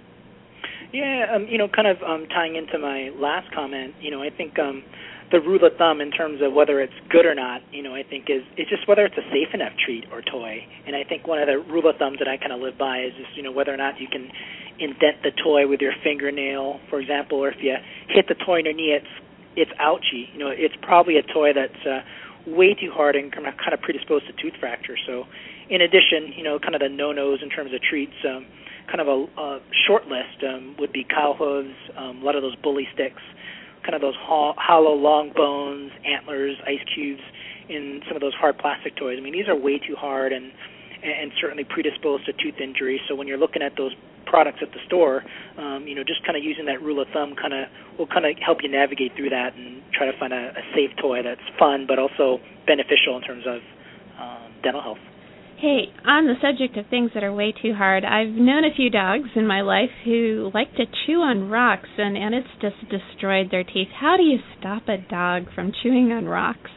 Yeah, 0.94 1.26
um, 1.34 1.48
you 1.50 1.58
know, 1.58 1.70
kind 1.70 1.88
of 1.88 1.98
um, 2.04 2.28
tying 2.28 2.56
into 2.56 2.78
my 2.78 3.12
last 3.16 3.48
comment, 3.56 3.96
you 4.02 4.12
know, 4.12 4.22
I 4.22 4.30
think 4.30 4.60
um, 4.60 4.84
the 5.32 5.40
rule 5.40 5.64
of 5.64 5.72
thumb 5.78 6.02
in 6.02 6.12
terms 6.12 6.42
of 6.44 6.52
whether 6.52 6.82
it's 6.82 6.94
good 7.10 7.26
or 7.26 7.34
not, 7.34 7.62
you 7.72 7.82
know, 7.82 7.96
I 7.96 8.04
think 8.04 8.28
is 8.28 8.44
it's 8.58 8.70
just 8.70 8.88
whether 8.88 9.06
it's 9.06 9.16
a 9.16 9.24
safe 9.32 9.54
enough 9.54 9.72
treat 9.80 10.04
or 10.12 10.22
toy. 10.22 10.60
And 10.86 10.96
I 10.96 11.04
think 11.08 11.26
one 11.26 11.40
of 11.40 11.48
the 11.48 11.64
rule 11.72 11.88
of 11.88 11.96
thumbs 11.96 12.20
that 12.20 12.28
I 12.28 12.36
kind 12.36 12.52
of 12.52 12.60
live 12.60 12.78
by 12.78 13.08
is 13.08 13.14
just 13.16 13.36
you 13.38 13.44
know 13.44 13.52
whether 13.52 13.74
or 13.74 13.78
not 13.78 14.00
you 14.00 14.08
can 14.12 14.28
indent 14.80 15.24
the 15.24 15.32
toy 15.32 15.68
with 15.68 15.80
your 15.80 15.94
fingernail, 16.04 16.80
for 16.90 17.00
example, 17.00 17.40
or 17.40 17.50
if 17.50 17.58
you 17.62 17.76
hit 18.10 18.28
the 18.28 18.36
toy 18.46 18.60
in 18.60 18.66
your 18.66 18.76
knee, 18.76 18.92
it's 18.92 19.14
it's 19.56 19.72
ouchy. 19.80 20.28
You 20.34 20.40
know, 20.40 20.52
it's 20.52 20.76
probably 20.82 21.18
a 21.18 21.24
toy 21.24 21.52
that's 21.56 21.86
uh, 21.88 22.04
way 22.48 22.74
too 22.74 22.92
hard 22.92 23.16
and 23.16 23.32
kind 23.32 23.48
of 23.48 23.82
predisposed 23.82 24.26
to 24.28 24.34
tooth 24.42 24.60
fracture. 24.60 24.98
So, 25.06 25.26
in 25.70 25.82
addition, 25.82 26.34
you 26.36 26.44
know, 26.44 26.60
kind 26.60 26.76
of 26.76 26.82
the 26.82 26.90
no-nos 26.90 27.42
in 27.42 27.50
terms 27.50 27.74
of 27.74 27.82
treats, 27.82 28.16
um, 28.28 28.46
kind 28.88 29.00
of 29.00 29.08
a, 29.08 29.42
a 29.42 29.60
short 29.88 30.08
list 30.08 30.44
um, 30.48 30.76
would 30.80 30.92
be 30.92 31.04
cow 31.04 31.36
hooves, 31.38 31.76
um, 31.98 32.22
a 32.22 32.26
lot 32.26 32.36
of 32.36 32.42
those 32.42 32.56
bully 32.58 32.88
sticks, 32.94 33.22
kind 33.84 33.96
of 33.96 34.02
those 34.02 34.16
ho- 34.20 34.54
hollow 34.58 34.94
long 34.94 35.32
bones, 35.34 35.92
antlers, 36.06 36.58
ice 36.68 36.84
cubes 36.94 37.22
in 37.70 38.02
some 38.08 38.16
of 38.16 38.22
those 38.22 38.34
hard 38.34 38.58
plastic 38.58 38.96
toys. 38.96 39.18
I 39.18 39.22
mean, 39.22 39.34
these 39.34 39.48
are 39.48 39.56
way 39.56 39.80
too 39.80 39.96
hard 39.96 40.34
and 40.34 40.52
and 41.04 41.32
certainly 41.42 41.64
predisposed 41.64 42.28
to 42.28 42.34
tooth 42.34 42.62
injury. 42.62 43.02
So 43.10 43.16
when 43.16 43.28
you're 43.28 43.40
looking 43.40 43.64
at 43.64 43.76
those 43.76 43.94
products 44.26 44.60
at 44.62 44.72
the 44.72 44.80
store, 44.88 45.24
um, 45.58 45.86
you 45.88 45.96
know, 45.96 46.04
just 46.04 46.24
kind 46.26 46.38
of 46.38 46.44
using 46.44 46.66
that 46.66 46.82
rule 46.82 47.02
of 47.02 47.08
thumb 47.14 47.36
kind 47.36 47.54
of 47.54 47.68
will 47.98 48.08
kind 48.08 48.26
of 48.26 48.36
help 48.44 48.60
you 48.64 48.70
navigate 48.70 49.12
through 49.16 49.30
that 49.30 49.56
and 49.56 49.82
try 49.94 50.06
to 50.10 50.18
find 50.18 50.34
a, 50.34 50.54
a 50.56 50.64
safe 50.76 50.92
toy 51.02 51.22
that's 51.24 51.44
fun 51.60 51.86
but 51.88 52.00
also 52.00 52.40
beneficial 52.66 53.18
in 53.18 53.22
terms 53.22 53.44
of 53.46 53.60
um, 54.20 54.52
dental 54.64 54.82
health. 54.82 55.02
Hey, 55.62 55.94
on 56.06 56.26
the 56.26 56.34
subject 56.42 56.76
of 56.76 56.88
things 56.90 57.12
that 57.14 57.24
are 57.24 57.32
way 57.32 57.54
too 57.54 57.74
hard, 57.76 58.04
I've 58.04 58.34
known 58.34 58.66
a 58.66 58.74
few 58.76 58.90
dogs 58.90 59.30
in 59.36 59.46
my 59.46 59.62
life 59.62 59.92
who 60.04 60.50
like 60.56 60.74
to 60.78 60.86
chew 61.06 61.22
on 61.22 61.50
rocks 61.50 61.90
and 62.00 62.18
and 62.18 62.34
it's 62.34 62.48
just 62.60 62.78
destroyed 62.90 63.52
their 63.52 63.64
teeth. 63.64 63.90
How 63.94 64.18
do 64.18 64.24
you 64.24 64.40
stop 64.58 64.90
a 64.90 64.98
dog 64.98 65.54
from 65.54 65.72
chewing 65.84 66.12
on 66.12 66.26
rocks? 66.26 66.72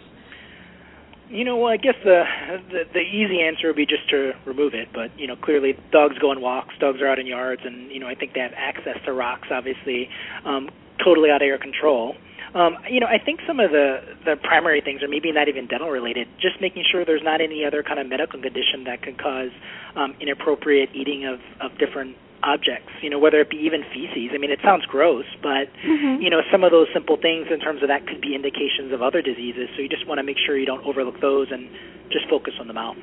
You 1.30 1.44
know, 1.44 1.56
well, 1.56 1.72
I 1.72 1.78
guess 1.78 1.94
the, 2.04 2.24
the 2.70 2.84
the 2.92 3.00
easy 3.00 3.40
answer 3.40 3.68
would 3.68 3.76
be 3.76 3.86
just 3.86 4.08
to 4.10 4.32
remove 4.44 4.74
it. 4.74 4.88
But 4.92 5.18
you 5.18 5.26
know, 5.26 5.36
clearly 5.36 5.74
dogs 5.90 6.18
go 6.18 6.30
on 6.30 6.40
walks, 6.40 6.74
dogs 6.78 7.00
are 7.00 7.08
out 7.08 7.18
in 7.18 7.26
yards, 7.26 7.62
and 7.64 7.90
you 7.90 7.98
know, 7.98 8.06
I 8.06 8.14
think 8.14 8.34
they 8.34 8.40
have 8.40 8.52
access 8.56 8.98
to 9.06 9.12
rocks. 9.12 9.48
Obviously, 9.50 10.08
um, 10.44 10.68
totally 11.02 11.30
out 11.30 11.40
of 11.40 11.46
your 11.46 11.58
control. 11.58 12.14
Um, 12.54 12.76
you 12.88 13.00
know, 13.00 13.06
I 13.06 13.18
think 13.18 13.40
some 13.46 13.58
of 13.58 13.70
the 13.72 14.00
the 14.24 14.36
primary 14.36 14.80
things 14.80 15.02
are 15.02 15.08
maybe 15.08 15.32
not 15.32 15.48
even 15.48 15.66
dental 15.66 15.90
related. 15.90 16.28
Just 16.40 16.60
making 16.60 16.84
sure 16.90 17.04
there's 17.04 17.24
not 17.24 17.40
any 17.40 17.64
other 17.64 17.82
kind 17.82 17.98
of 17.98 18.06
medical 18.06 18.40
condition 18.40 18.84
that 18.84 19.02
could 19.02 19.18
cause 19.18 19.50
um, 19.96 20.14
inappropriate 20.20 20.90
eating 20.94 21.24
of 21.24 21.40
of 21.60 21.76
different 21.78 22.16
objects, 22.44 22.92
you 23.00 23.08
know, 23.08 23.18
whether 23.18 23.40
it 23.40 23.48
be 23.48 23.56
even 23.64 23.80
feces. 23.88 24.30
I 24.34 24.38
mean, 24.38 24.52
it 24.52 24.60
sounds 24.62 24.84
gross, 24.86 25.24
but 25.42 25.72
mm-hmm. 25.80 26.20
you 26.20 26.28
know, 26.28 26.44
some 26.52 26.62
of 26.62 26.70
those 26.70 26.86
simple 26.92 27.16
things 27.16 27.48
in 27.50 27.58
terms 27.58 27.82
of 27.82 27.88
that 27.88 28.06
could 28.06 28.20
be 28.20 28.36
indications 28.36 28.92
of 28.92 29.00
other 29.00 29.22
diseases. 29.22 29.72
So 29.74 29.82
you 29.82 29.88
just 29.88 30.06
want 30.06 30.18
to 30.18 30.26
make 30.26 30.36
sure 30.36 30.56
you 30.56 30.68
don't 30.68 30.84
overlook 30.84 31.20
those 31.20 31.48
and 31.50 31.68
just 32.12 32.28
focus 32.28 32.54
on 32.60 32.68
the 32.68 32.76
mouth. 32.76 32.96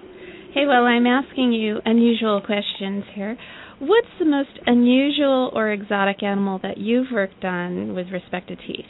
Hey, 0.54 0.68
well, 0.68 0.86
I'm 0.86 1.08
asking 1.08 1.54
you 1.54 1.80
unusual 1.84 2.42
questions 2.46 3.04
here. 3.16 3.38
What's 3.80 4.14
the 4.20 4.26
most 4.26 4.54
unusual 4.68 5.50
or 5.54 5.72
exotic 5.72 6.22
animal 6.22 6.60
that 6.62 6.78
you've 6.78 7.08
worked 7.12 7.44
on 7.44 7.96
with 7.96 8.08
respect 8.14 8.50
to 8.50 8.56
teeth? 8.56 8.86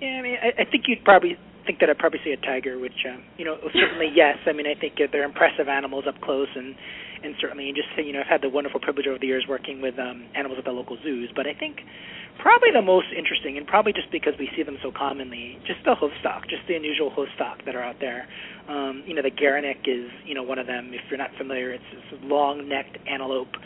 Yeah, 0.00 0.18
I 0.18 0.22
mean, 0.22 0.36
I, 0.42 0.62
I 0.62 0.64
think 0.70 0.84
you'd 0.88 1.04
probably 1.04 1.38
think 1.66 1.80
that 1.80 1.90
I'd 1.90 1.98
probably 1.98 2.20
say 2.24 2.32
a 2.32 2.40
tiger, 2.40 2.78
which, 2.78 2.96
um, 3.08 3.22
you 3.36 3.44
know, 3.44 3.56
certainly 3.72 4.10
yes. 4.14 4.38
I 4.46 4.52
mean, 4.52 4.66
I 4.66 4.78
think 4.78 4.94
they're 5.12 5.24
impressive 5.24 5.68
animals 5.68 6.04
up 6.06 6.20
close, 6.20 6.48
and 6.54 6.74
and 7.24 7.34
certainly 7.40 7.68
and 7.68 7.76
just 7.76 7.88
you 7.96 8.12
know 8.12 8.20
I've 8.20 8.28
had 8.28 8.42
the 8.42 8.52
wonderful 8.52 8.80
privilege 8.80 9.06
over 9.08 9.18
the 9.18 9.26
years 9.26 9.46
working 9.48 9.80
with 9.80 9.98
um, 9.98 10.28
animals 10.36 10.58
at 10.58 10.64
the 10.64 10.72
local 10.72 10.98
zoos. 11.02 11.32
But 11.34 11.46
I 11.46 11.54
think 11.54 11.80
probably 12.38 12.70
the 12.70 12.82
most 12.84 13.08
interesting, 13.16 13.56
and 13.56 13.66
probably 13.66 13.92
just 13.92 14.12
because 14.12 14.34
we 14.38 14.48
see 14.54 14.62
them 14.62 14.76
so 14.82 14.92
commonly, 14.92 15.58
just 15.66 15.80
the 15.84 15.96
hoof 15.96 16.12
stock, 16.20 16.44
just 16.48 16.62
the 16.68 16.76
unusual 16.76 17.10
hoof 17.10 17.28
stock 17.34 17.64
that 17.64 17.74
are 17.74 17.82
out 17.82 17.96
there. 18.00 18.28
Um, 18.68 19.02
you 19.06 19.14
know, 19.14 19.22
the 19.22 19.32
Gerenuk 19.32 19.88
is 19.88 20.12
you 20.24 20.34
know 20.34 20.42
one 20.44 20.58
of 20.58 20.66
them. 20.66 20.92
If 20.92 21.00
you're 21.08 21.18
not 21.18 21.32
familiar, 21.38 21.72
it's 21.72 21.90
this 21.92 22.20
long-necked 22.22 22.98
antelope 23.08 23.56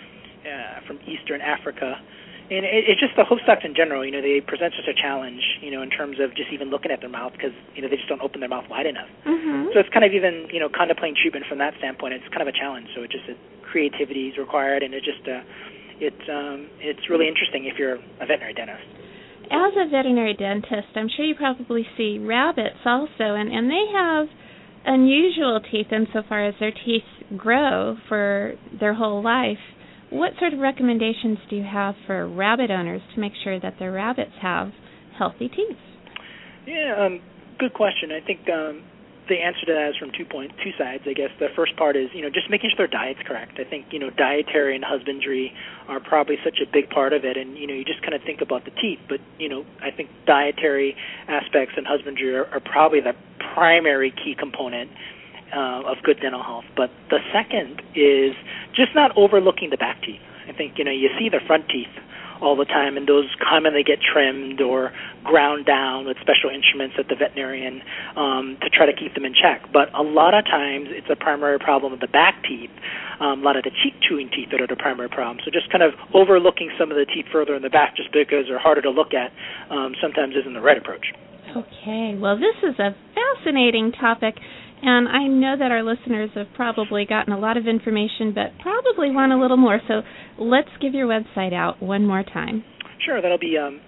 uh, 0.47 0.87
from 0.87 0.99
eastern 1.05 1.41
Africa 1.41 1.99
and 2.51 2.65
it, 2.65 2.89
it's 2.89 3.01
just 3.01 3.13
the 3.17 3.25
hoof 3.25 3.41
stocks 3.45 3.63
in 3.65 3.77
general. 3.77 4.05
You 4.05 4.13
know, 4.13 4.25
they 4.25 4.41
present 4.41 4.73
such 4.73 4.89
a 4.89 4.97
challenge. 4.97 5.41
You 5.61 5.71
know, 5.71 5.83
in 5.83 5.91
terms 5.91 6.17
of 6.21 6.33
just 6.35 6.49
even 6.53 6.73
looking 6.73 6.91
at 6.91 7.01
their 7.01 7.13
mouth 7.13 7.33
because 7.33 7.53
you 7.77 7.83
know 7.83 7.89
they 7.89 7.97
just 7.97 8.09
don't 8.09 8.23
open 8.25 8.41
their 8.41 8.49
mouth 8.49 8.65
wide 8.69 8.87
enough. 8.87 9.09
Mm-hmm. 9.27 9.73
So 9.73 9.81
it's 9.81 9.93
kind 9.93 10.05
of 10.05 10.13
even 10.13 10.49
you 10.53 10.61
know 10.61 10.69
contemplating 10.73 11.17
treatment 11.21 11.45
from 11.49 11.59
that 11.59 11.77
standpoint. 11.79 12.15
It's 12.15 12.29
kind 12.33 12.43
of 12.43 12.49
a 12.49 12.57
challenge. 12.57 12.89
So 12.97 13.05
it 13.05 13.11
just 13.13 13.29
it, 13.29 13.37
creativity 13.69 14.33
is 14.33 14.39
required, 14.39 14.83
and 14.83 14.95
it 14.95 15.05
just 15.05 15.23
uh, 15.29 15.45
it's 16.01 16.25
um, 16.29 16.73
it's 16.81 17.05
really 17.13 17.29
interesting 17.29 17.69
if 17.69 17.77
you're 17.77 18.01
a 18.21 18.25
veterinary 18.25 18.55
dentist. 18.55 18.89
As 19.49 19.73
a 19.81 19.89
veterinary 19.89 20.35
dentist, 20.35 20.93
I'm 20.97 21.09
sure 21.09 21.25
you 21.25 21.35
probably 21.35 21.87
see 21.97 22.19
rabbits 22.19 22.81
also, 22.85 23.37
and 23.37 23.53
and 23.53 23.69
they 23.69 23.85
have 23.93 24.27
unusual 24.85 25.61
teeth 25.61 25.93
insofar 25.93 26.47
as 26.47 26.55
their 26.61 26.73
teeth 26.73 27.05
grow 27.37 27.97
for 28.09 28.55
their 28.81 28.95
whole 28.95 29.23
life 29.23 29.59
what 30.11 30.33
sort 30.39 30.53
of 30.53 30.59
recommendations 30.59 31.39
do 31.51 31.57
you 31.57 31.65
have 31.65 31.95
for 32.07 32.27
rabbit 32.27 32.71
owners 32.71 33.03
to 33.15 33.21
make 33.21 33.33
sure 33.45 33.61
that 33.61 33.75
their 33.79 33.93
rabbits 33.93 34.33
have 34.41 34.73
healthy 35.17 35.49
teeth? 35.49 35.77
Yeah, 36.67 36.97
um, 36.99 37.21
good 37.59 37.75
question. 37.75 38.11
I 38.13 38.25
think 38.25 38.41
um, 38.49 38.85
the 39.29 39.37
answer 39.37 39.67
to 39.67 39.73
that 39.73 39.89
is 39.91 39.97
from 40.01 40.11
two 40.17 40.25
point 40.25 40.53
two 40.65 40.73
sides. 40.79 41.05
I 41.05 41.13
guess 41.13 41.31
the 41.39 41.49
first 41.55 41.77
part 41.77 41.97
is 41.97 42.09
you 42.15 42.23
know 42.23 42.31
just 42.31 42.51
making 42.51 42.71
sure 42.73 42.89
their 42.89 42.93
diet's 42.93 43.21
correct. 43.27 43.61
I 43.61 43.69
think 43.69 43.93
you 43.93 43.99
know 43.99 44.11
dietary 44.11 44.75
and 44.75 44.85
husbandry 44.85 45.53
are 45.89 46.01
probably 46.01 46.37
such 46.45 46.59
a 46.65 46.67
big 46.71 46.89
part 46.91 47.13
of 47.13 47.25
it, 47.25 47.37
and 47.37 47.57
you 47.57 47.67
know 47.67 47.75
you 47.75 47.85
just 47.85 48.01
kind 48.03 48.15
of 48.15 48.23
think 48.25 48.41
about 48.41 48.65
the 48.65 48.73
teeth, 48.81 49.01
but 49.09 49.21
you 49.39 49.49
know 49.49 49.65
I 49.81 49.91
think 49.91 50.09
dietary 50.27 50.97
aspects 51.29 51.75
and 51.77 51.87
husbandry 51.87 52.35
are, 52.35 52.47
are 52.47 52.61
probably 52.61 53.01
the 53.01 53.13
primary 53.55 54.11
key 54.11 54.35
component 54.39 54.91
uh, 55.55 55.91
of 55.91 55.99
good 56.03 56.21
dental 56.21 56.43
health. 56.43 56.65
But 56.77 56.91
the 57.11 57.19
second 57.33 57.83
is 57.95 58.35
just 58.75 58.95
not 58.95 59.17
overlooking 59.17 59.71
the 59.71 59.77
back 59.77 60.03
teeth. 60.03 60.21
I 60.49 60.53
think 60.53 60.79
you 60.79 60.85
know 60.85 60.93
you 60.93 61.09
see 61.19 61.29
the 61.29 61.41
front 61.47 61.69
teeth 61.69 61.93
all 62.41 62.57
the 62.57 62.65
time, 62.65 62.97
and 62.97 63.07
those 63.07 63.27
commonly 63.43 63.83
get 63.83 63.99
trimmed 64.01 64.61
or 64.61 64.93
ground 65.25 65.67
down 65.67 66.07
with 66.07 66.17
special 66.21 66.51
instruments 66.55 66.95
at 66.99 67.09
the 67.09 67.17
veterinarian 67.17 67.83
um, 68.17 68.57
to 68.63 68.71
try 68.71 68.87
to 68.87 68.95
keep 68.95 69.15
them 69.15 69.25
in 69.25 69.35
check. 69.35 69.67
But 69.73 69.93
a 69.95 70.03
lot 70.03 70.35
of 70.35 70.45
times, 70.45 70.89
it's 70.91 71.09
a 71.11 71.17
primary 71.17 71.59
problem 71.59 71.93
of 71.93 72.01
the 72.01 72.09
back 72.09 72.43
teeth. 72.47 72.71
Um, 73.21 73.43
a 73.43 73.45
lot 73.45 73.57
of 73.57 73.65
the 73.65 73.75
cheek 73.83 73.95
chewing 74.01 74.31
teeth 74.31 74.49
that 74.53 74.61
are 74.61 74.67
the 74.71 74.79
primary 74.79 75.09
problem. 75.09 75.39
So 75.45 75.51
just 75.51 75.71
kind 75.71 75.83
of 75.83 75.95
overlooking 76.15 76.71
some 76.79 76.91
of 76.91 76.97
the 76.97 77.07
teeth 77.07 77.27
further 77.33 77.55
in 77.55 77.63
the 77.63 77.71
back 77.71 77.97
just 77.97 78.13
because 78.13 78.47
they're 78.47 78.63
harder 78.63 78.83
to 78.83 78.91
look 78.91 79.13
at 79.13 79.35
um, 79.75 79.95
sometimes 80.01 80.35
isn't 80.39 80.55
the 80.55 80.63
right 80.63 80.79
approach. 80.79 81.11
Okay, 81.57 82.15
well, 82.15 82.37
this 82.37 82.55
is 82.63 82.79
a 82.79 82.95
fascinating 83.15 83.93
topic. 83.93 84.37
And 84.83 85.09
I 85.09 85.27
know 85.27 85.57
that 85.59 85.73
our 85.73 85.83
listeners 85.83 86.31
have 86.35 86.47
probably 86.55 87.05
gotten 87.05 87.33
a 87.33 87.39
lot 87.39 87.57
of 87.57 87.67
information, 87.67 88.33
but 88.35 88.53
probably 88.63 89.11
want 89.11 89.33
a 89.33 89.39
little 89.39 89.57
more. 89.57 89.81
So 89.89 90.03
let's 90.39 90.69
give 90.81 90.95
your 90.95 91.09
website 91.09 91.53
out 91.53 91.83
one 91.83 92.07
more 92.07 92.23
time. 92.23 92.63
Sure, 93.05 93.21
that'll 93.21 93.39
be 93.39 93.59
um, 93.59 93.81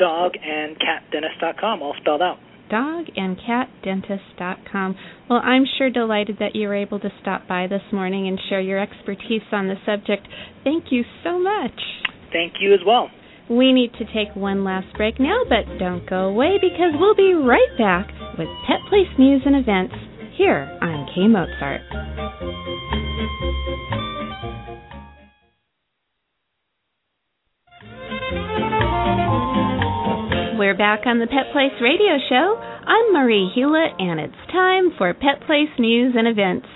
dogandcatdentist.com, 0.00 1.82
all 1.82 1.94
spelled 2.00 2.22
out. 2.22 2.38
dogandcatdentist.com. 2.70 4.96
Well, 5.30 5.40
I'm 5.44 5.64
sure 5.78 5.90
delighted 5.90 6.38
that 6.40 6.56
you 6.56 6.66
were 6.68 6.74
able 6.74 6.98
to 7.00 7.10
stop 7.20 7.46
by 7.46 7.66
this 7.68 7.82
morning 7.92 8.26
and 8.28 8.40
share 8.48 8.60
your 8.60 8.80
expertise 8.80 9.42
on 9.52 9.68
the 9.68 9.76
subject. 9.86 10.26
Thank 10.64 10.86
you 10.90 11.04
so 11.22 11.38
much. 11.38 11.80
Thank 12.32 12.54
you 12.60 12.74
as 12.74 12.80
well. 12.84 13.08
We 13.48 13.72
need 13.72 13.92
to 13.98 14.04
take 14.06 14.34
one 14.34 14.64
last 14.64 14.92
break 14.96 15.20
now, 15.20 15.42
but 15.48 15.78
don't 15.78 16.04
go 16.08 16.26
away 16.28 16.58
because 16.60 16.94
we'll 16.98 17.14
be 17.14 17.34
right 17.34 17.76
back 17.76 18.08
with 18.38 18.48
Pet 18.66 18.80
Place 18.88 19.10
news 19.18 19.42
and 19.44 19.54
events 19.54 19.94
here 20.36 20.78
on 20.82 21.06
K 21.14 21.28
Mozart. 21.28 21.80
We're 30.58 30.76
back 30.76 31.06
on 31.06 31.18
the 31.18 31.26
Pet 31.26 31.52
Place 31.52 31.72
radio 31.80 32.18
show. 32.28 32.56
I'm 32.56 33.12
Marie 33.12 33.52
Hulett, 33.56 34.00
and 34.00 34.18
it's 34.18 34.52
time 34.52 34.90
for 34.96 35.12
Pet 35.14 35.46
Place 35.46 35.68
news 35.78 36.14
and 36.16 36.26
events. 36.26 36.66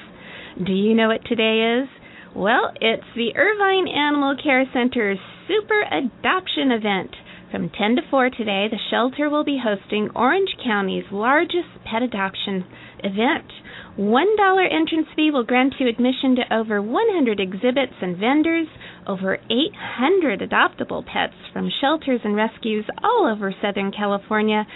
Do 0.64 0.72
you 0.72 0.94
know 0.94 1.08
what 1.08 1.24
today 1.24 1.80
is? 1.80 1.88
Well, 2.36 2.72
it's 2.80 3.06
the 3.16 3.34
Irvine 3.34 3.88
Animal 3.88 4.36
Care 4.42 4.64
Center's 4.72 5.18
Super 5.48 5.82
Adoption 5.82 6.70
Event. 6.70 7.10
From 7.50 7.70
10 7.70 7.96
to 7.96 8.02
4 8.10 8.28
today, 8.28 8.68
the 8.70 8.78
shelter 8.90 9.30
will 9.30 9.44
be 9.44 9.58
hosting 9.62 10.10
Orange 10.14 10.50
County's 10.62 11.10
largest 11.10 11.68
pet 11.82 12.02
adoption 12.02 12.66
event. 13.02 13.50
$1 13.96 14.70
entrance 14.70 15.06
fee 15.16 15.30
will 15.30 15.44
grant 15.44 15.72
you 15.80 15.88
admission 15.88 16.36
to 16.36 16.54
over 16.54 16.82
100 16.82 17.40
exhibits 17.40 17.94
and 18.02 18.18
vendors, 18.18 18.66
over 19.06 19.38
800 19.48 20.40
adoptable 20.40 21.06
pets 21.06 21.32
from 21.54 21.70
shelters 21.80 22.20
and 22.22 22.36
rescues 22.36 22.84
all 23.02 23.26
over 23.32 23.54
Southern 23.62 23.92
California, 23.92 24.66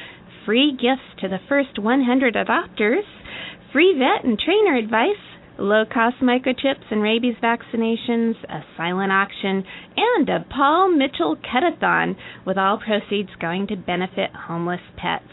free 0.47 0.73
gifts 0.73 1.21
to 1.21 1.29
the 1.29 1.41
first 1.51 1.79
100 1.79 2.35
adopters, 2.35 3.05
free 3.71 3.93
vet 3.99 4.25
and 4.25 4.39
trainer 4.39 4.77
advice, 4.77 5.21
low 5.59 5.85
cost 5.85 6.17
microchips 6.23 6.91
and 6.91 7.03
rabies 7.03 7.37
vaccinations, 7.43 8.35
a 8.49 8.65
silent 8.77 9.13
auction, 9.13 9.65
and 9.97 10.29
a 10.29 10.45
Paul 10.51 10.91
Mitchell 10.91 11.37
Cutathon, 11.37 12.17
with 12.47 12.59
all 12.59 12.79
proceeds 12.79 13.31
going 13.41 13.67
to 13.69 13.77
benefit 13.77 14.31
homeless 14.35 14.81
pets. 14.97 15.25